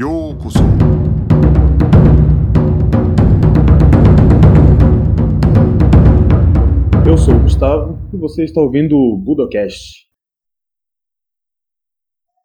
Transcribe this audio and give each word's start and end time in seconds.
Yokoso. 0.00 0.60
Eu 7.04 7.18
sou 7.18 7.34
o 7.34 7.40
Gustavo 7.40 7.98
e 8.14 8.16
você 8.16 8.44
está 8.44 8.60
ouvindo 8.60 8.96
o 8.96 9.16
Budocast. 9.16 10.06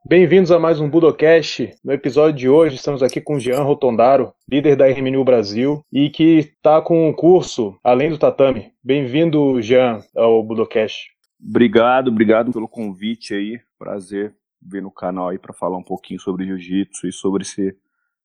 Bem-vindos 0.04 0.52
a 0.52 0.58
mais 0.58 0.80
um 0.80 0.90
Budocast. 0.90 1.76
No 1.84 1.94
episódio 1.94 2.40
de 2.40 2.50
hoje 2.50 2.76
estamos 2.76 3.04
aqui 3.04 3.22
com 3.22 3.38
Jean 3.38 3.62
Rotondaro, 3.62 4.34
líder 4.50 4.76
da 4.76 4.88
RMNU 4.88 5.24
Brasil 5.24 5.86
e 5.94 6.10
que 6.10 6.40
está 6.40 6.82
com 6.82 7.08
um 7.08 7.14
curso 7.14 7.78
além 7.84 8.10
do 8.10 8.18
tatame. 8.18 8.72
Bem-vindo, 8.84 9.62
Jean, 9.62 10.00
ao 10.16 10.42
Budocast. 10.42 11.12
Obrigado, 11.40 12.08
obrigado 12.08 12.52
pelo 12.52 12.68
convite 12.68 13.36
aí. 13.36 13.60
Prazer 13.78 14.34
vir 14.66 14.82
no 14.82 14.92
canal 14.92 15.30
aí 15.30 15.38
para 15.38 15.54
falar 15.54 15.78
um 15.78 15.84
pouquinho 15.84 16.20
sobre 16.20 16.46
jiu-jitsu 16.46 17.08
e 17.08 17.12
sobre 17.12 17.44
esse 17.44 17.76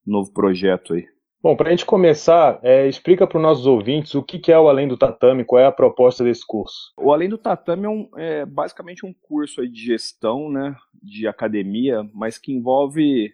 novo 0.06 0.32
projeto 0.32 0.94
aí. 0.94 1.06
Bom, 1.40 1.54
para 1.54 1.68
a 1.68 1.70
gente 1.70 1.86
começar, 1.86 2.58
é, 2.64 2.88
explica 2.88 3.24
para 3.24 3.38
os 3.38 3.42
nossos 3.42 3.64
ouvintes 3.64 4.12
o 4.16 4.22
que, 4.22 4.40
que 4.40 4.50
é 4.50 4.58
o 4.58 4.68
Além 4.68 4.88
do 4.88 4.96
Tatame, 4.96 5.44
qual 5.44 5.62
é 5.62 5.66
a 5.66 5.72
proposta 5.72 6.24
desse 6.24 6.44
curso. 6.44 6.92
O 6.98 7.12
Além 7.12 7.28
do 7.28 7.38
Tatame 7.38 7.84
é, 7.84 7.88
um, 7.88 8.08
é 8.16 8.44
basicamente 8.44 9.06
um 9.06 9.14
curso 9.14 9.60
aí 9.60 9.68
de 9.68 9.80
gestão, 9.80 10.50
né, 10.50 10.74
de 11.00 11.28
academia, 11.28 12.02
mas 12.12 12.38
que 12.38 12.52
envolve 12.52 13.32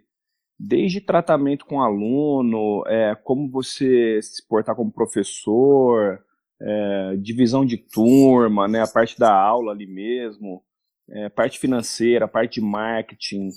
desde 0.59 1.01
tratamento 1.01 1.65
com 1.65 1.81
aluno, 1.81 2.85
é, 2.87 3.15
como 3.15 3.51
você 3.51 4.21
se 4.23 4.47
portar 4.47 4.77
como 4.77 4.93
professor, 4.93 6.23
é, 6.61 7.17
divisão 7.17 7.65
de 7.65 7.79
turma, 7.79 8.69
né, 8.69 8.83
a 8.83 8.87
parte 8.87 9.19
da 9.19 9.35
aula 9.35 9.73
ali 9.73 9.87
mesmo, 9.87 10.63
é, 11.11 11.29
parte 11.29 11.59
financeira, 11.59 12.29
parte 12.29 12.61
de 12.61 12.67
marketing, 12.67 13.49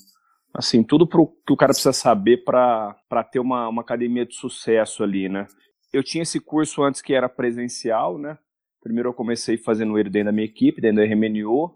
assim, 0.54 0.84
tudo 0.84 1.08
pro, 1.08 1.28
que 1.46 1.54
o 1.54 1.58
cara 1.58 1.72
precisa 1.72 1.94
saber 1.94 2.44
para 2.44 3.24
ter 3.32 3.40
uma, 3.40 3.68
uma 3.68 3.82
academia 3.82 4.26
de 4.26 4.36
sucesso 4.36 5.04
ali, 5.04 5.30
né. 5.30 5.48
Eu 5.94 6.04
tinha 6.04 6.24
esse 6.24 6.40
curso 6.40 6.84
antes 6.84 7.02
que 7.02 7.14
era 7.14 7.30
presencial, 7.30 8.18
né, 8.18 8.38
primeiro 8.82 9.10
eu 9.10 9.14
comecei 9.14 9.58
fazendo 9.58 9.98
ele 9.98 10.10
dentro 10.10 10.28
da 10.28 10.32
minha 10.32 10.46
equipe, 10.46 10.82
dentro 10.82 10.98
da 10.98 11.04
RMNU, 11.04 11.76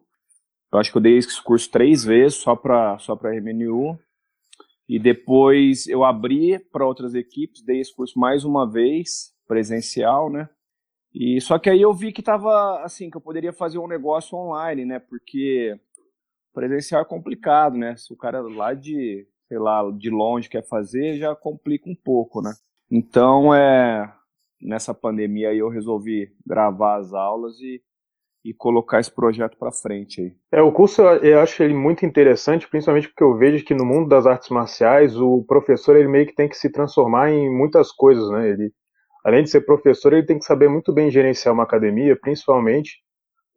eu 0.74 0.80
acho 0.80 0.92
que 0.92 0.98
eu 0.98 1.02
dei 1.02 1.18
esse 1.18 1.42
curso 1.42 1.70
três 1.70 2.04
vezes 2.04 2.38
só 2.38 2.56
para 2.56 2.98
só 3.00 3.14
a 3.14 3.30
RMNU, 3.30 4.00
e 4.88 5.00
depois 5.00 5.88
eu 5.88 6.04
abri 6.04 6.60
para 6.72 6.86
outras 6.86 7.14
equipes, 7.16 7.64
dei 7.64 7.80
esse 7.80 7.96
curso 7.96 8.20
mais 8.20 8.44
uma 8.44 8.70
vez, 8.70 9.34
presencial, 9.48 10.30
né, 10.30 10.50
e 11.14 11.40
só 11.42 11.60
que 11.60 11.70
aí 11.70 11.82
eu 11.82 11.94
vi 11.94 12.12
que 12.12 12.22
tava 12.22 12.82
assim, 12.84 13.10
que 13.10 13.18
eu 13.18 13.22
poderia 13.22 13.52
fazer 13.54 13.78
um 13.78 13.88
negócio 13.88 14.38
online, 14.38 14.86
né? 14.86 15.00
Porque 15.00 15.78
presencial 16.54 17.02
é 17.02 17.06
complicado, 17.06 17.78
né? 17.78 17.96
Se 17.98 18.14
o 18.14 18.18
cara 18.18 18.42
lá 18.42 18.74
de, 18.74 19.28
sei 19.48 19.60
lá, 19.60 19.84
de 19.92 20.10
longe 20.10 20.50
quer 20.50 20.66
fazer, 20.68 21.18
já 21.18 21.36
complica 21.36 21.90
um 21.90 21.96
pouco, 21.96 22.42
né? 22.42 22.54
Então, 22.90 23.54
é 23.54 24.14
nessa 24.62 24.94
pandemia 24.94 25.50
aí 25.50 25.58
eu 25.58 25.70
resolvi 25.70 26.32
gravar 26.46 26.98
as 26.98 27.14
aulas 27.14 27.60
e 27.60 27.82
e 28.44 28.54
colocar 28.54 29.00
esse 29.00 29.12
projeto 29.12 29.56
para 29.58 29.72
frente 29.72 30.22
aí. 30.22 30.34
É, 30.52 30.62
o 30.62 30.72
curso 30.72 31.02
eu 31.02 31.40
acho 31.40 31.62
ele 31.62 31.74
muito 31.74 32.06
interessante, 32.06 32.68
principalmente 32.68 33.08
porque 33.08 33.24
eu 33.24 33.38
vejo 33.38 33.64
que 33.64 33.74
no 33.74 33.86
mundo 33.86 34.10
das 34.10 34.26
artes 34.26 34.50
marciais 34.50 35.16
o 35.16 35.44
professor 35.44 35.96
ele 35.96 36.08
meio 36.08 36.26
que 36.26 36.36
tem 36.36 36.50
que 36.50 36.58
se 36.58 36.72
transformar 36.72 37.32
em 37.32 37.50
muitas 37.50 37.92
coisas, 37.92 38.30
né? 38.32 38.50
Ele 38.50 38.74
além 39.24 39.44
de 39.44 39.50
ser 39.50 39.62
professor, 39.62 40.14
ele 40.14 40.26
tem 40.26 40.40
que 40.40 40.46
saber 40.46 40.70
muito 40.70 40.92
bem 40.94 41.12
gerenciar 41.12 41.54
uma 41.54 41.64
academia, 41.64 42.16
principalmente 42.16 43.00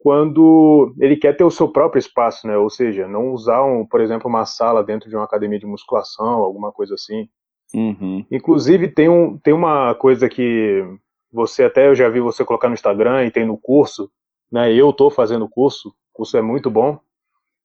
quando 0.05 0.93
ele 0.99 1.17
quer 1.17 1.35
ter 1.35 1.43
o 1.43 1.49
seu 1.49 1.67
próprio 1.67 1.99
espaço, 1.99 2.45
né? 2.45 2.55
Ou 2.55 2.69
seja, 2.69 3.07
não 3.07 3.31
usar, 3.31 3.63
um, 3.63 3.83
por 3.83 3.99
exemplo, 4.01 4.29
uma 4.29 4.45
sala 4.45 4.83
dentro 4.83 5.09
de 5.09 5.15
uma 5.15 5.25
academia 5.25 5.57
de 5.57 5.65
musculação, 5.65 6.27
alguma 6.27 6.71
coisa 6.71 6.93
assim. 6.93 7.27
Uhum. 7.73 8.23
Inclusive, 8.31 8.87
tem, 8.87 9.09
um, 9.09 9.35
tem 9.39 9.51
uma 9.51 9.95
coisa 9.95 10.29
que 10.29 10.83
você 11.31 11.63
até 11.63 11.87
eu 11.87 11.95
já 11.95 12.07
vi 12.07 12.19
você 12.19 12.45
colocar 12.45 12.67
no 12.67 12.75
Instagram 12.75 13.25
e 13.25 13.31
tem 13.31 13.47
no 13.47 13.57
curso, 13.57 14.11
né? 14.51 14.71
Eu 14.71 14.91
estou 14.91 15.09
fazendo 15.09 15.45
o 15.45 15.49
curso, 15.49 15.89
o 15.89 15.93
curso 16.13 16.37
é 16.37 16.41
muito 16.41 16.69
bom, 16.69 16.99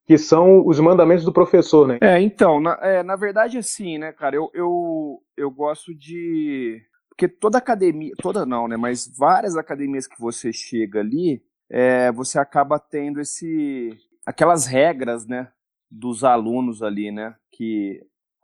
que 0.06 0.16
são 0.16 0.66
os 0.66 0.80
mandamentos 0.80 1.24
do 1.24 1.32
professor, 1.32 1.86
né? 1.86 1.98
É, 2.00 2.18
então, 2.20 2.58
na, 2.58 2.78
é, 2.80 3.02
na 3.02 3.16
verdade, 3.16 3.58
assim, 3.58 3.98
né, 3.98 4.12
cara, 4.12 4.34
eu, 4.34 4.50
eu, 4.54 5.18
eu 5.36 5.50
gosto 5.50 5.94
de 5.94 6.80
porque 7.10 7.28
toda 7.28 7.58
academia, 7.58 8.14
toda 8.16 8.46
não, 8.46 8.66
né? 8.66 8.76
Mas 8.76 9.06
várias 9.06 9.56
academias 9.56 10.06
que 10.06 10.18
você 10.18 10.52
chega 10.52 11.00
ali, 11.00 11.42
é, 11.68 12.10
você 12.10 12.38
acaba 12.38 12.78
tendo 12.78 13.20
esse, 13.20 13.90
aquelas 14.24 14.66
regras, 14.66 15.26
né? 15.26 15.52
Dos 15.90 16.24
alunos 16.24 16.82
ali, 16.82 17.10
né? 17.10 17.34
Que 17.52 18.00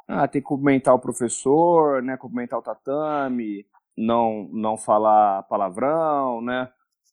ah, 0.07 0.29
tem 0.29 0.43
que 0.43 0.47
cumprimentar 0.49 0.95
o 0.95 1.01
professor, 1.01 2.03
né? 2.03 2.17
Cumprimentar 2.17 2.59
o 2.59 2.63
tatame, 2.63 3.67
não, 3.97 4.49
não 4.53 4.77
falar 4.77 5.45
palavrão, 5.45 6.43
né? 6.43 6.71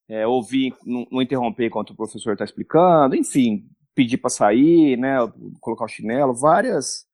É, 0.10 0.28
ouvir, 0.28 0.76
não, 0.86 1.08
não 1.10 1.22
interromper 1.22 1.68
enquanto 1.68 1.92
o 1.92 1.96
professor 1.96 2.34
está 2.34 2.44
explicando, 2.44 3.16
enfim, 3.16 3.66
pedir 3.96 4.18
para 4.18 4.30
sair, 4.30 4.98
né? 4.98 5.18
Colocar 5.62 5.86
o 5.86 5.88
chinelo, 5.88 6.34
várias, 6.34 7.08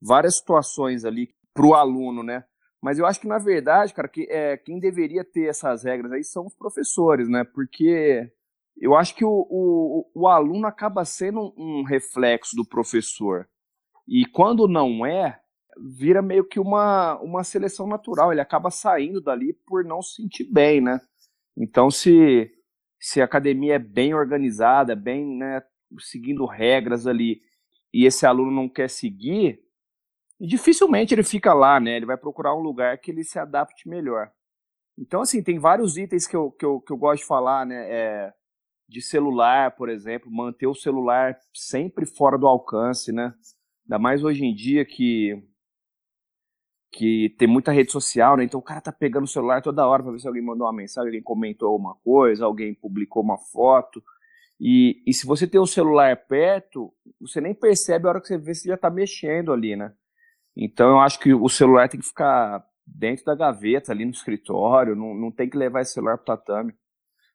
várias 0.00 0.36
situações 0.36 1.04
ali 1.04 1.30
para 1.52 1.66
o 1.66 1.74
aluno, 1.74 2.22
né? 2.22 2.44
Mas 2.82 2.98
eu 2.98 3.06
acho 3.06 3.20
que, 3.20 3.26
na 3.26 3.38
verdade, 3.38 3.92
cara, 3.92 4.08
que, 4.08 4.26
é, 4.30 4.56
quem 4.56 4.78
deveria 4.78 5.24
ter 5.24 5.48
essas 5.48 5.82
regras 5.84 6.12
aí 6.12 6.22
são 6.22 6.46
os 6.46 6.54
professores, 6.54 7.28
né? 7.28 7.44
Porque 7.44 8.30
eu 8.76 8.94
acho 8.94 9.14
que 9.14 9.24
o, 9.24 9.46
o, 9.50 10.10
o 10.14 10.28
aluno 10.28 10.66
acaba 10.66 11.04
sendo 11.04 11.52
um 11.56 11.82
reflexo 11.82 12.54
do 12.54 12.64
professor. 12.64 13.48
E 14.06 14.24
quando 14.26 14.68
não 14.68 15.04
é, 15.04 15.40
vira 15.78 16.20
meio 16.20 16.44
que 16.44 16.58
uma, 16.58 17.18
uma 17.20 17.44
seleção 17.44 17.86
natural. 17.86 18.32
Ele 18.32 18.40
acaba 18.40 18.70
saindo 18.70 19.20
dali 19.20 19.52
por 19.66 19.84
não 19.84 20.02
se 20.02 20.16
sentir 20.16 20.44
bem, 20.44 20.80
né? 20.80 21.00
Então, 21.56 21.90
se, 21.90 22.50
se 23.00 23.20
a 23.20 23.24
academia 23.24 23.74
é 23.74 23.78
bem 23.78 24.14
organizada, 24.14 24.94
bem, 24.94 25.36
né, 25.36 25.62
seguindo 26.00 26.46
regras 26.46 27.06
ali, 27.06 27.40
e 27.92 28.04
esse 28.04 28.26
aluno 28.26 28.50
não 28.50 28.68
quer 28.68 28.88
seguir, 28.90 29.60
e 30.40 30.46
dificilmente 30.46 31.14
ele 31.14 31.22
fica 31.22 31.52
lá, 31.52 31.80
né? 31.80 31.96
Ele 31.96 32.06
vai 32.06 32.16
procurar 32.16 32.54
um 32.54 32.60
lugar 32.60 32.98
que 32.98 33.10
ele 33.10 33.24
se 33.24 33.38
adapte 33.38 33.88
melhor. 33.88 34.30
Então, 34.96 35.20
assim, 35.20 35.42
tem 35.42 35.58
vários 35.58 35.96
itens 35.96 36.26
que 36.26 36.36
eu, 36.36 36.50
que 36.50 36.64
eu, 36.64 36.80
que 36.80 36.92
eu 36.92 36.96
gosto 36.96 37.22
de 37.22 37.28
falar, 37.28 37.66
né? 37.66 37.90
É, 37.90 38.32
de 38.88 39.02
celular, 39.02 39.76
por 39.76 39.88
exemplo, 39.88 40.30
manter 40.30 40.66
o 40.66 40.74
celular 40.74 41.38
sempre 41.52 42.06
fora 42.06 42.38
do 42.38 42.46
alcance, 42.46 43.12
né? 43.12 43.34
Ainda 43.84 43.98
mais 43.98 44.24
hoje 44.24 44.44
em 44.44 44.54
dia 44.54 44.84
que 44.84 45.42
que 46.90 47.34
tem 47.38 47.46
muita 47.46 47.70
rede 47.70 47.92
social, 47.92 48.36
né? 48.36 48.44
Então 48.44 48.58
o 48.58 48.62
cara 48.62 48.80
tá 48.80 48.90
pegando 48.90 49.24
o 49.24 49.28
celular 49.28 49.60
toda 49.60 49.86
hora 49.86 50.02
para 50.02 50.12
ver 50.12 50.20
se 50.20 50.26
alguém 50.26 50.42
mandou 50.42 50.66
uma 50.66 50.72
mensagem, 50.72 51.08
alguém 51.08 51.22
comentou 51.22 51.68
alguma 51.68 51.94
coisa, 51.96 52.46
alguém 52.46 52.74
publicou 52.74 53.22
uma 53.22 53.36
foto. 53.36 54.02
E, 54.58 55.02
e 55.06 55.12
se 55.12 55.26
você 55.26 55.46
tem 55.46 55.60
o 55.60 55.66
celular 55.66 56.16
perto, 56.26 56.92
você 57.20 57.40
nem 57.42 57.54
percebe 57.54 58.06
a 58.06 58.10
hora 58.10 58.20
que 58.20 58.28
você 58.28 58.38
vê 58.38 58.54
se 58.54 58.68
já 58.68 58.76
tá 58.76 58.90
mexendo 58.90 59.52
ali, 59.52 59.76
né? 59.76 59.92
Então 60.58 60.88
eu 60.88 60.98
acho 60.98 61.20
que 61.20 61.32
o 61.32 61.48
celular 61.48 61.88
tem 61.88 62.00
que 62.00 62.06
ficar 62.06 62.66
dentro 62.84 63.24
da 63.24 63.34
gaveta, 63.36 63.92
ali 63.92 64.04
no 64.04 64.10
escritório, 64.10 64.96
não, 64.96 65.14
não 65.14 65.30
tem 65.30 65.48
que 65.48 65.56
levar 65.56 65.82
esse 65.82 65.92
celular 65.92 66.18
para 66.18 66.34
o 66.34 66.36
tatame. 66.36 66.72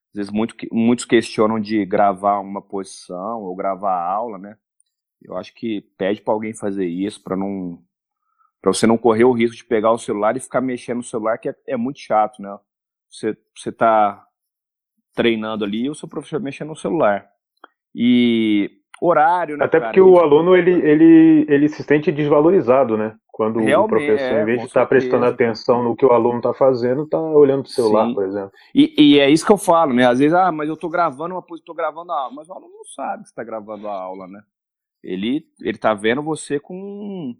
Às 0.09 0.15
vezes 0.15 0.31
muito, 0.31 0.55
muitos 0.71 1.05
questionam 1.05 1.57
de 1.59 1.85
gravar 1.85 2.39
uma 2.39 2.61
posição 2.61 3.41
ou 3.41 3.55
gravar 3.55 3.93
a 3.93 4.11
aula, 4.11 4.37
né? 4.37 4.57
Eu 5.21 5.37
acho 5.37 5.53
que 5.53 5.81
pede 5.97 6.21
para 6.21 6.33
alguém 6.33 6.53
fazer 6.53 6.85
isso 6.85 7.23
para 7.23 7.37
não 7.37 7.81
para 8.61 8.73
você 8.73 8.87
não 8.87 8.97
correr 8.97 9.25
o 9.25 9.33
risco 9.33 9.57
de 9.57 9.65
pegar 9.65 9.91
o 9.91 9.97
celular 9.97 10.37
e 10.37 10.39
ficar 10.39 10.61
mexendo 10.61 10.97
no 10.97 11.03
celular, 11.03 11.37
que 11.37 11.49
é, 11.49 11.55
é 11.67 11.77
muito 11.77 11.99
chato, 11.99 12.41
né? 12.41 12.57
Você 13.09 13.37
você 13.55 13.71
tá 13.71 14.25
treinando 15.13 15.63
ali 15.63 15.85
e 15.85 15.89
o 15.89 15.95
seu 15.95 16.09
professor 16.09 16.41
mexendo 16.41 16.69
no 16.69 16.75
celular. 16.75 17.29
E 17.95 18.82
horário, 19.05 19.57
né? 19.57 19.65
Até 19.65 19.79
cara? 19.79 19.91
porque 19.91 20.01
o 20.01 20.17
aluno 20.17 20.55
ele, 20.55 20.71
ele, 20.71 21.45
ele 21.49 21.67
se 21.67 21.83
sente 21.83 22.11
desvalorizado, 22.11 22.97
né? 22.97 23.15
Quando 23.31 23.59
Realmente, 23.59 23.85
o 23.85 23.87
professor, 23.87 24.35
é, 24.37 24.41
em 24.41 24.45
vez 24.45 24.57
com 24.57 24.63
de 24.63 24.67
estar 24.67 24.81
tá 24.81 24.85
prestando 24.85 25.25
atenção 25.25 25.83
no 25.83 25.95
que 25.95 26.05
o 26.05 26.11
aluno 26.11 26.37
está 26.37 26.53
fazendo, 26.53 27.03
está 27.03 27.19
olhando 27.19 27.63
para 27.63 27.69
o 27.69 27.73
celular, 27.73 28.07
Sim. 28.07 28.13
por 28.13 28.25
exemplo. 28.25 28.51
E, 28.73 28.93
e 28.97 29.19
é 29.19 29.29
isso 29.29 29.45
que 29.45 29.51
eu 29.51 29.57
falo, 29.57 29.91
né? 29.91 30.05
Às 30.05 30.19
vezes, 30.19 30.33
ah, 30.33 30.51
mas 30.51 30.69
eu 30.69 30.77
tô 30.77 30.87
gravando 30.87 31.35
uma 31.35 31.43
tô 31.65 31.73
gravando 31.73 32.11
a 32.11 32.19
aula, 32.21 32.33
mas 32.35 32.47
o 32.47 32.53
aluno 32.53 32.71
não 32.71 32.85
sabe 32.85 33.23
que 33.23 33.29
você 33.29 33.35
tá 33.35 33.43
gravando 33.43 33.87
a 33.87 33.93
aula, 33.93 34.27
né? 34.27 34.41
Ele, 35.03 35.45
ele 35.61 35.77
tá 35.77 35.93
vendo 35.93 36.21
você 36.21 36.59
com, 36.59 37.35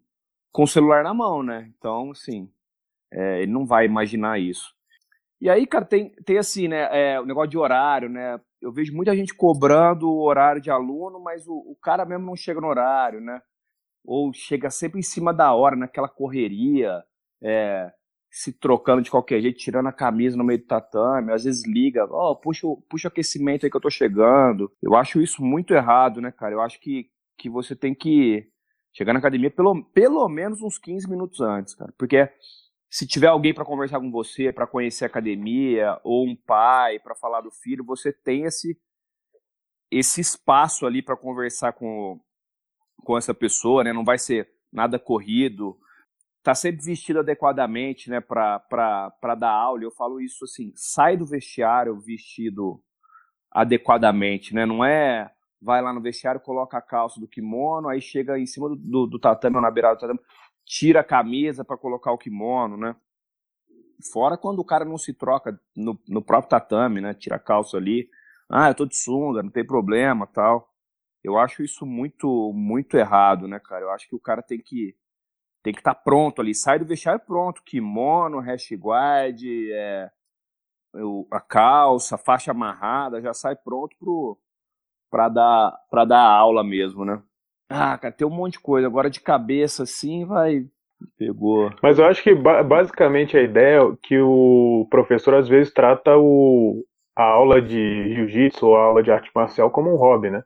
com 0.52 0.64
o 0.64 0.68
celular 0.68 1.04
na 1.04 1.14
mão, 1.14 1.44
né? 1.44 1.72
Então, 1.78 2.12
assim, 2.12 2.50
é, 3.12 3.44
ele 3.44 3.52
não 3.52 3.66
vai 3.66 3.86
imaginar 3.86 4.40
isso. 4.40 4.74
E 5.44 5.50
aí, 5.50 5.68
cara, 5.68 5.84
tem, 5.86 6.12
tem 6.26 6.38
assim, 6.38 6.70
né? 6.70 6.88
É, 7.16 7.20
o 7.20 7.26
negócio 7.26 7.50
de 7.50 7.58
horário, 7.58 8.10
né? 8.10 8.40
Eu 8.62 8.72
vejo 8.72 8.96
muita 8.96 9.14
gente 9.16 9.34
cobrando 9.36 10.10
o 10.10 10.24
horário 10.24 10.62
de 10.62 10.72
aluno, 10.72 11.20
mas 11.20 11.46
o, 11.48 11.54
o 11.54 11.76
cara 11.82 12.06
mesmo 12.06 12.26
não 12.26 12.36
chega 12.36 12.62
no 12.62 12.68
horário, 12.68 13.20
né? 13.20 13.42
Ou 14.06 14.34
chega 14.34 14.70
sempre 14.70 15.00
em 15.00 15.04
cima 15.04 15.34
da 15.34 15.54
hora, 15.54 15.76
naquela 15.76 16.10
correria, 16.10 17.04
é, 17.44 17.92
se 18.32 18.54
trocando 18.54 19.02
de 19.02 19.12
qualquer 19.12 19.42
jeito, 19.42 19.60
tirando 19.60 19.88
a 19.88 19.94
camisa 19.94 20.38
no 20.38 20.44
meio 20.46 20.60
do 20.60 20.66
tatame, 20.68 21.34
às 21.34 21.44
vezes 21.46 21.66
liga, 21.68 22.06
ó, 22.12 22.32
oh, 22.32 22.36
puxa, 22.38 22.68
o- 22.68 22.82
puxa 22.90 23.08
o 23.10 23.12
aquecimento 23.12 23.66
aí 23.66 23.72
que 23.72 23.78
eu 23.78 23.82
tô 23.82 23.90
chegando. 23.92 24.72
Eu 24.82 24.96
acho 24.96 25.22
isso 25.22 25.44
muito 25.44 25.74
errado, 25.74 26.22
né, 26.22 26.32
cara? 26.32 26.54
Eu 26.56 26.62
acho 26.62 26.80
que, 26.80 27.10
que 27.38 27.50
você 27.50 27.76
tem 27.76 27.96
que 27.96 28.48
Chegar 28.96 29.14
na 29.14 29.20
academia 29.20 29.50
pelo, 29.52 29.84
pelo 29.86 30.30
menos 30.30 30.62
uns 30.62 30.78
15 30.78 31.10
minutos 31.10 31.42
antes, 31.42 31.74
cara. 31.74 31.92
Porque 31.98 32.30
se 32.94 33.08
tiver 33.08 33.26
alguém 33.26 33.56
para 33.56 33.66
conversar 33.66 34.00
com 34.00 34.12
você, 34.12 34.54
para 34.54 34.68
conhecer 34.68 35.06
a 35.06 35.08
academia, 35.08 36.00
ou 36.04 36.28
um 36.28 36.36
pai 36.36 37.00
para 37.00 37.16
falar 37.16 37.42
do 37.42 37.50
filho, 37.50 37.84
você 37.84 38.14
tem 38.14 38.44
esse 38.44 38.80
esse 39.90 40.22
espaço 40.22 40.86
ali 40.86 41.02
para 41.02 41.18
conversar 41.18 41.74
com, 41.74 42.20
com 43.04 43.18
essa 43.18 43.34
pessoa, 43.34 43.84
né? 43.84 43.92
Não 43.92 44.06
vai 44.06 44.20
ser 44.20 44.48
nada 44.72 45.00
corrido. 45.00 45.76
Tá 46.44 46.54
sempre 46.54 46.86
vestido 46.86 47.22
adequadamente, 47.22 48.12
né, 48.12 48.22
para 48.22 49.36
dar 49.40 49.52
aula. 49.52 49.84
Eu 49.84 49.92
falo 49.92 50.22
isso 50.22 50.44
assim, 50.44 50.72
sai 50.76 51.18
do 51.18 51.26
vestiário 51.26 52.00
vestido 52.00 52.80
adequadamente, 53.52 54.54
né? 54.54 54.68
Não 54.68 54.86
é 54.86 55.32
vai 55.60 55.82
lá 55.82 55.92
no 55.92 56.02
vestiário, 56.02 56.42
coloca 56.42 56.78
a 56.78 56.82
calça 56.82 57.20
do 57.20 57.28
kimono, 57.28 57.88
aí 57.88 58.02
chega 58.02 58.38
em 58.38 58.46
cima 58.46 58.70
do, 58.70 58.76
do, 58.76 59.08
do 59.08 59.20
tatame 59.20 59.56
ou 59.56 59.62
na 59.62 59.72
beirada 59.72 59.96
do 59.96 60.02
tatame, 60.02 60.20
tira 60.66 61.02
a 61.02 61.04
camisa 61.04 61.64
para 61.64 61.78
colocar 61.78 62.12
o 62.12 62.18
kimono, 62.18 62.78
né? 62.78 62.96
Fora 64.12 64.38
quando 64.38 64.60
o 64.60 64.66
cara 64.66 64.86
não 64.86 64.98
se 64.98 65.14
troca 65.14 65.60
no, 65.76 66.00
no 66.08 66.22
próprio 66.22 66.50
tatame, 66.50 67.02
né? 67.02 67.14
Tira 67.14 67.38
a 67.38 67.40
calça 67.40 67.78
ali. 67.78 68.10
Ah, 68.50 68.70
eu 68.70 68.76
tô 68.76 68.86
de 68.86 68.98
sunga, 68.98 69.42
não 69.42 69.50
tem 69.50 69.66
problema, 69.66 70.28
tal. 70.28 70.74
Eu 71.24 71.38
acho 71.38 71.64
isso 71.64 71.86
muito 71.86 72.52
muito 72.54 72.98
errado, 72.98 73.48
né, 73.48 73.60
cara? 73.60 73.86
Eu 73.86 73.92
acho 73.92 74.08
que 74.08 74.16
o 74.16 74.20
cara 74.20 74.42
tem 74.42 74.60
que 74.60 74.96
tem 75.64 75.74
que 75.74 75.80
estar 75.80 75.96
tá 75.96 76.02
pronto 76.02 76.42
ali, 76.42 76.54
sai 76.54 76.78
do 76.78 76.86
vestiário 76.86 77.22
pronto, 77.26 77.64
kimono, 77.64 78.40
hash 78.42 78.74
guard, 78.74 79.42
é, 79.72 80.12
a 81.32 81.40
calça, 81.40 82.18
faixa 82.18 82.52
amarrada, 82.52 83.22
já 83.22 83.34
sai 83.34 83.56
pronto 83.56 83.96
pro 83.98 84.38
para 85.10 85.30
dar 85.30 85.80
para 85.90 86.06
dar 86.06 86.22
aula 86.22 86.64
mesmo, 86.64 87.06
né? 87.06 87.22
Ah, 87.70 87.98
cara, 87.98 88.14
tem 88.14 88.28
um 88.28 88.30
monte 88.30 88.54
de 88.54 88.60
coisa. 88.60 88.88
Agora 88.88 89.10
de 89.10 89.20
cabeça 89.20 89.84
assim, 89.84 90.26
vai 90.26 90.66
pegou. 91.18 91.72
Mas 91.82 92.00
eu 92.00 92.06
acho 92.06 92.24
que 92.24 92.34
basicamente 92.34 93.38
a 93.38 93.42
ideia 93.42 93.82
é 93.82 93.96
que 94.02 94.20
o 94.20 94.88
professor 94.90 95.34
às 95.34 95.48
vezes 95.48 95.74
trata 95.74 96.18
o, 96.18 96.84
a 97.16 97.24
aula 97.24 97.62
de 97.62 98.14
jiu-jitsu 98.14 98.68
ou 98.68 98.78
a 98.78 98.84
aula 98.84 99.04
de 99.04 99.12
arte 99.12 99.30
marcial 99.36 99.70
como 99.70 99.94
um 99.94 99.98
hobby, 99.98 100.30
né? 100.30 100.44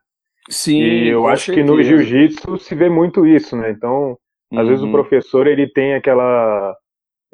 Sim. 0.50 0.80
E 0.80 1.08
eu 1.10 1.28
acho 1.28 1.46
certeza. 1.46 1.68
que 1.68 1.72
no 1.72 1.84
jiu-jitsu 1.84 2.58
se 2.58 2.74
vê 2.74 2.90
muito 2.90 3.26
isso, 3.26 3.56
né? 3.56 3.70
Então, 3.70 4.18
às 4.54 4.60
uhum. 4.60 4.68
vezes 4.68 4.84
o 4.84 4.86
uhum. 4.86 4.92
professor 4.92 5.46
ele 5.46 5.68
tem 5.68 5.94
aquela 5.94 6.76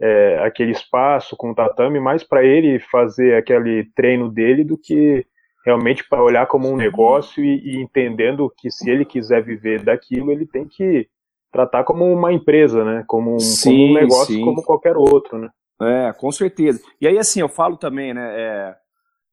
é, 0.01 0.39
aquele 0.43 0.71
espaço 0.71 1.35
com 1.37 1.51
o 1.51 1.55
tatame 1.55 1.99
mais 1.99 2.23
para 2.23 2.43
ele 2.43 2.79
fazer 2.79 3.35
aquele 3.35 3.85
treino 3.95 4.29
dele 4.31 4.63
do 4.63 4.77
que 4.77 5.25
realmente 5.63 6.07
para 6.07 6.23
olhar 6.23 6.45
como 6.47 6.69
um 6.69 6.75
negócio 6.75 7.43
e, 7.43 7.75
e, 7.77 7.81
entendendo 7.81 8.51
que 8.57 8.69
se 8.69 8.89
ele 8.89 9.05
quiser 9.05 9.43
viver 9.43 9.83
daquilo, 9.83 10.31
ele 10.31 10.45
tem 10.45 10.67
que 10.67 11.07
tratar 11.51 11.83
como 11.83 12.05
uma 12.05 12.33
empresa, 12.33 12.83
né? 12.83 13.03
Como 13.07 13.35
um, 13.35 13.39
sim, 13.39 13.69
como 13.69 13.85
um 13.85 13.93
negócio 13.93 14.33
sim. 14.33 14.43
como 14.43 14.63
qualquer 14.63 14.97
outro, 14.97 15.37
né? 15.37 15.49
É, 15.81 16.13
com 16.13 16.31
certeza. 16.31 16.81
E 16.99 17.07
aí, 17.07 17.17
assim, 17.17 17.39
eu 17.39 17.49
falo 17.49 17.77
também, 17.77 18.13
né? 18.13 18.33
É, 18.35 18.75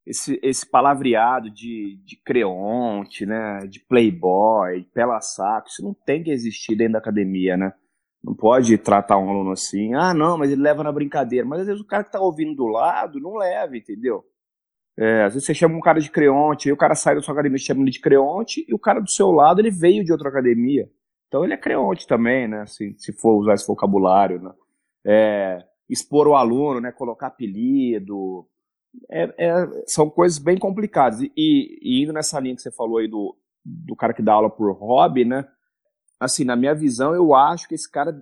esse, 0.07 0.39
esse 0.43 0.69
palavreado 0.69 1.51
de, 1.51 1.99
de 2.05 2.17
creonte, 2.25 3.27
né? 3.27 3.61
De 3.69 3.81
playboy, 3.81 4.85
pela 4.95 5.21
saco, 5.21 5.69
isso 5.69 5.83
não 5.83 5.95
tem 6.07 6.23
que 6.23 6.31
existir 6.31 6.77
dentro 6.77 6.95
da 6.95 6.99
academia, 6.99 7.57
né? 7.57 7.73
Não 8.23 8.35
pode 8.35 8.77
tratar 8.77 9.17
um 9.17 9.31
aluno 9.31 9.53
assim, 9.53 9.95
ah, 9.95 10.13
não, 10.13 10.37
mas 10.37 10.51
ele 10.51 10.61
leva 10.61 10.85
na 10.85 10.93
brincadeira. 10.93 11.47
Mas 11.47 11.61
às 11.61 11.67
vezes 11.67 11.81
o 11.81 11.87
cara 11.87 12.05
que 12.05 12.13
tá 12.13 12.21
ouvindo 12.21 12.55
do 12.55 12.67
lado 12.67 13.19
não 13.19 13.37
leva, 13.37 13.77
entendeu? 13.77 14.25
É, 14.99 15.25
às 15.25 15.35
vezes 15.35 15.47
você 15.47 15.55
chama 15.55 15.77
um 15.77 15.81
cara 15.81 16.01
de 16.01 16.11
creonte, 16.11 16.69
aí 16.69 16.73
o 16.73 16.77
cara 16.77 16.95
sai 16.95 17.15
da 17.15 17.23
sua 17.23 17.33
academia 17.33 17.59
chama 17.59 17.83
ele 17.83 17.91
de 17.91 18.01
creonte, 18.01 18.65
e 18.69 18.75
o 18.75 18.79
cara 18.79 19.01
do 19.01 19.11
seu 19.11 19.31
lado 19.31 19.61
ele 19.61 19.71
veio 19.71 20.05
de 20.05 20.13
outra 20.13 20.29
academia. 20.29 20.91
Então 21.29 21.45
ele 21.45 21.55
é 21.55 21.57
creonte 21.57 22.07
também, 22.07 22.49
né? 22.49 22.67
Se, 22.67 22.95
se 22.99 23.13
for 23.13 23.39
usar 23.39 23.55
esse 23.55 23.67
vocabulário, 23.67 24.43
né? 24.43 24.53
É, 25.07 25.65
expor 25.89 26.27
o 26.27 26.35
aluno, 26.35 26.81
né? 26.81 26.91
Colocar 26.91 27.29
apelido. 27.29 28.47
É, 29.09 29.33
é, 29.39 29.85
são 29.87 30.11
coisas 30.11 30.39
bem 30.39 30.59
complicadas. 30.59 31.21
E, 31.23 31.31
e, 31.37 32.03
indo 32.03 32.13
nessa 32.13 32.41
linha 32.41 32.57
que 32.57 32.63
você 32.63 32.73
falou 32.73 32.99
aí 32.99 33.07
do, 33.07 33.37
do 33.65 33.95
cara 33.95 34.13
que 34.13 34.23
dá 34.23 34.33
aula 34.33 34.51
por 34.51 34.73
hobby, 34.73 35.25
né? 35.25 35.47
Assim, 36.19 36.45
na 36.45 36.57
minha 36.57 36.75
visão, 36.75 37.15
eu 37.15 37.33
acho 37.33 37.69
que 37.69 37.77
esse 37.77 37.91
cara, 37.91 38.13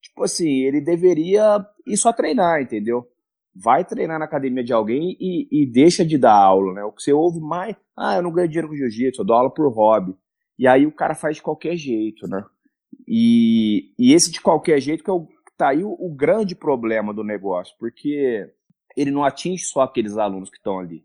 tipo 0.00 0.24
assim, 0.24 0.62
ele 0.62 0.80
deveria 0.80 1.64
ir 1.86 1.96
só 1.98 2.12
treinar, 2.12 2.62
entendeu? 2.62 3.06
Vai 3.54 3.84
treinar 3.84 4.18
na 4.18 4.24
academia 4.24 4.64
de 4.64 4.72
alguém 4.72 5.16
e, 5.20 5.48
e, 5.50 5.66
deixa 5.66 6.04
de 6.04 6.18
dar 6.18 6.34
aula, 6.34 6.72
né? 6.74 6.84
O 6.84 6.92
que 6.92 7.02
você 7.02 7.12
ouve 7.12 7.38
mais, 7.40 7.76
ah, 7.96 8.16
eu 8.16 8.22
não 8.22 8.32
ganho 8.32 8.48
dinheiro 8.48 8.68
com 8.68 8.74
jiu-jitsu, 8.74 9.20
eu 9.20 9.26
dou 9.26 9.36
aula 9.36 9.52
por 9.52 9.72
hobby. 9.72 10.16
E 10.58 10.66
aí 10.66 10.86
o 10.86 10.92
cara 10.92 11.14
faz 11.14 11.36
de 11.36 11.42
qualquer 11.42 11.76
jeito, 11.76 12.26
né? 12.26 12.44
E, 13.06 13.92
e 13.98 14.12
esse 14.12 14.30
de 14.30 14.40
qualquer 14.40 14.80
jeito 14.80 15.04
que 15.04 15.10
é 15.10 15.12
o, 15.12 15.28
tá 15.56 15.68
aí 15.68 15.84
o, 15.84 15.92
o, 15.92 16.14
grande 16.14 16.54
problema 16.54 17.12
do 17.12 17.22
negócio, 17.22 17.74
porque 17.78 18.50
ele 18.96 19.10
não 19.10 19.24
atinge 19.24 19.64
só 19.64 19.82
aqueles 19.82 20.16
alunos 20.16 20.50
que 20.50 20.56
estão 20.56 20.78
ali. 20.78 21.04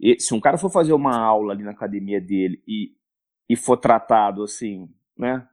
E, 0.00 0.20
se 0.20 0.34
um 0.34 0.40
cara 0.40 0.58
for 0.58 0.70
fazer 0.70 0.92
uma 0.92 1.16
aula 1.16 1.52
ali 1.52 1.62
na 1.62 1.70
academia 1.70 2.20
dele 2.20 2.62
e, 2.66 2.92
e 3.48 3.56
for 3.56 3.76
tratado 3.76 4.42
assim, 4.42 4.88
né? 5.16 5.46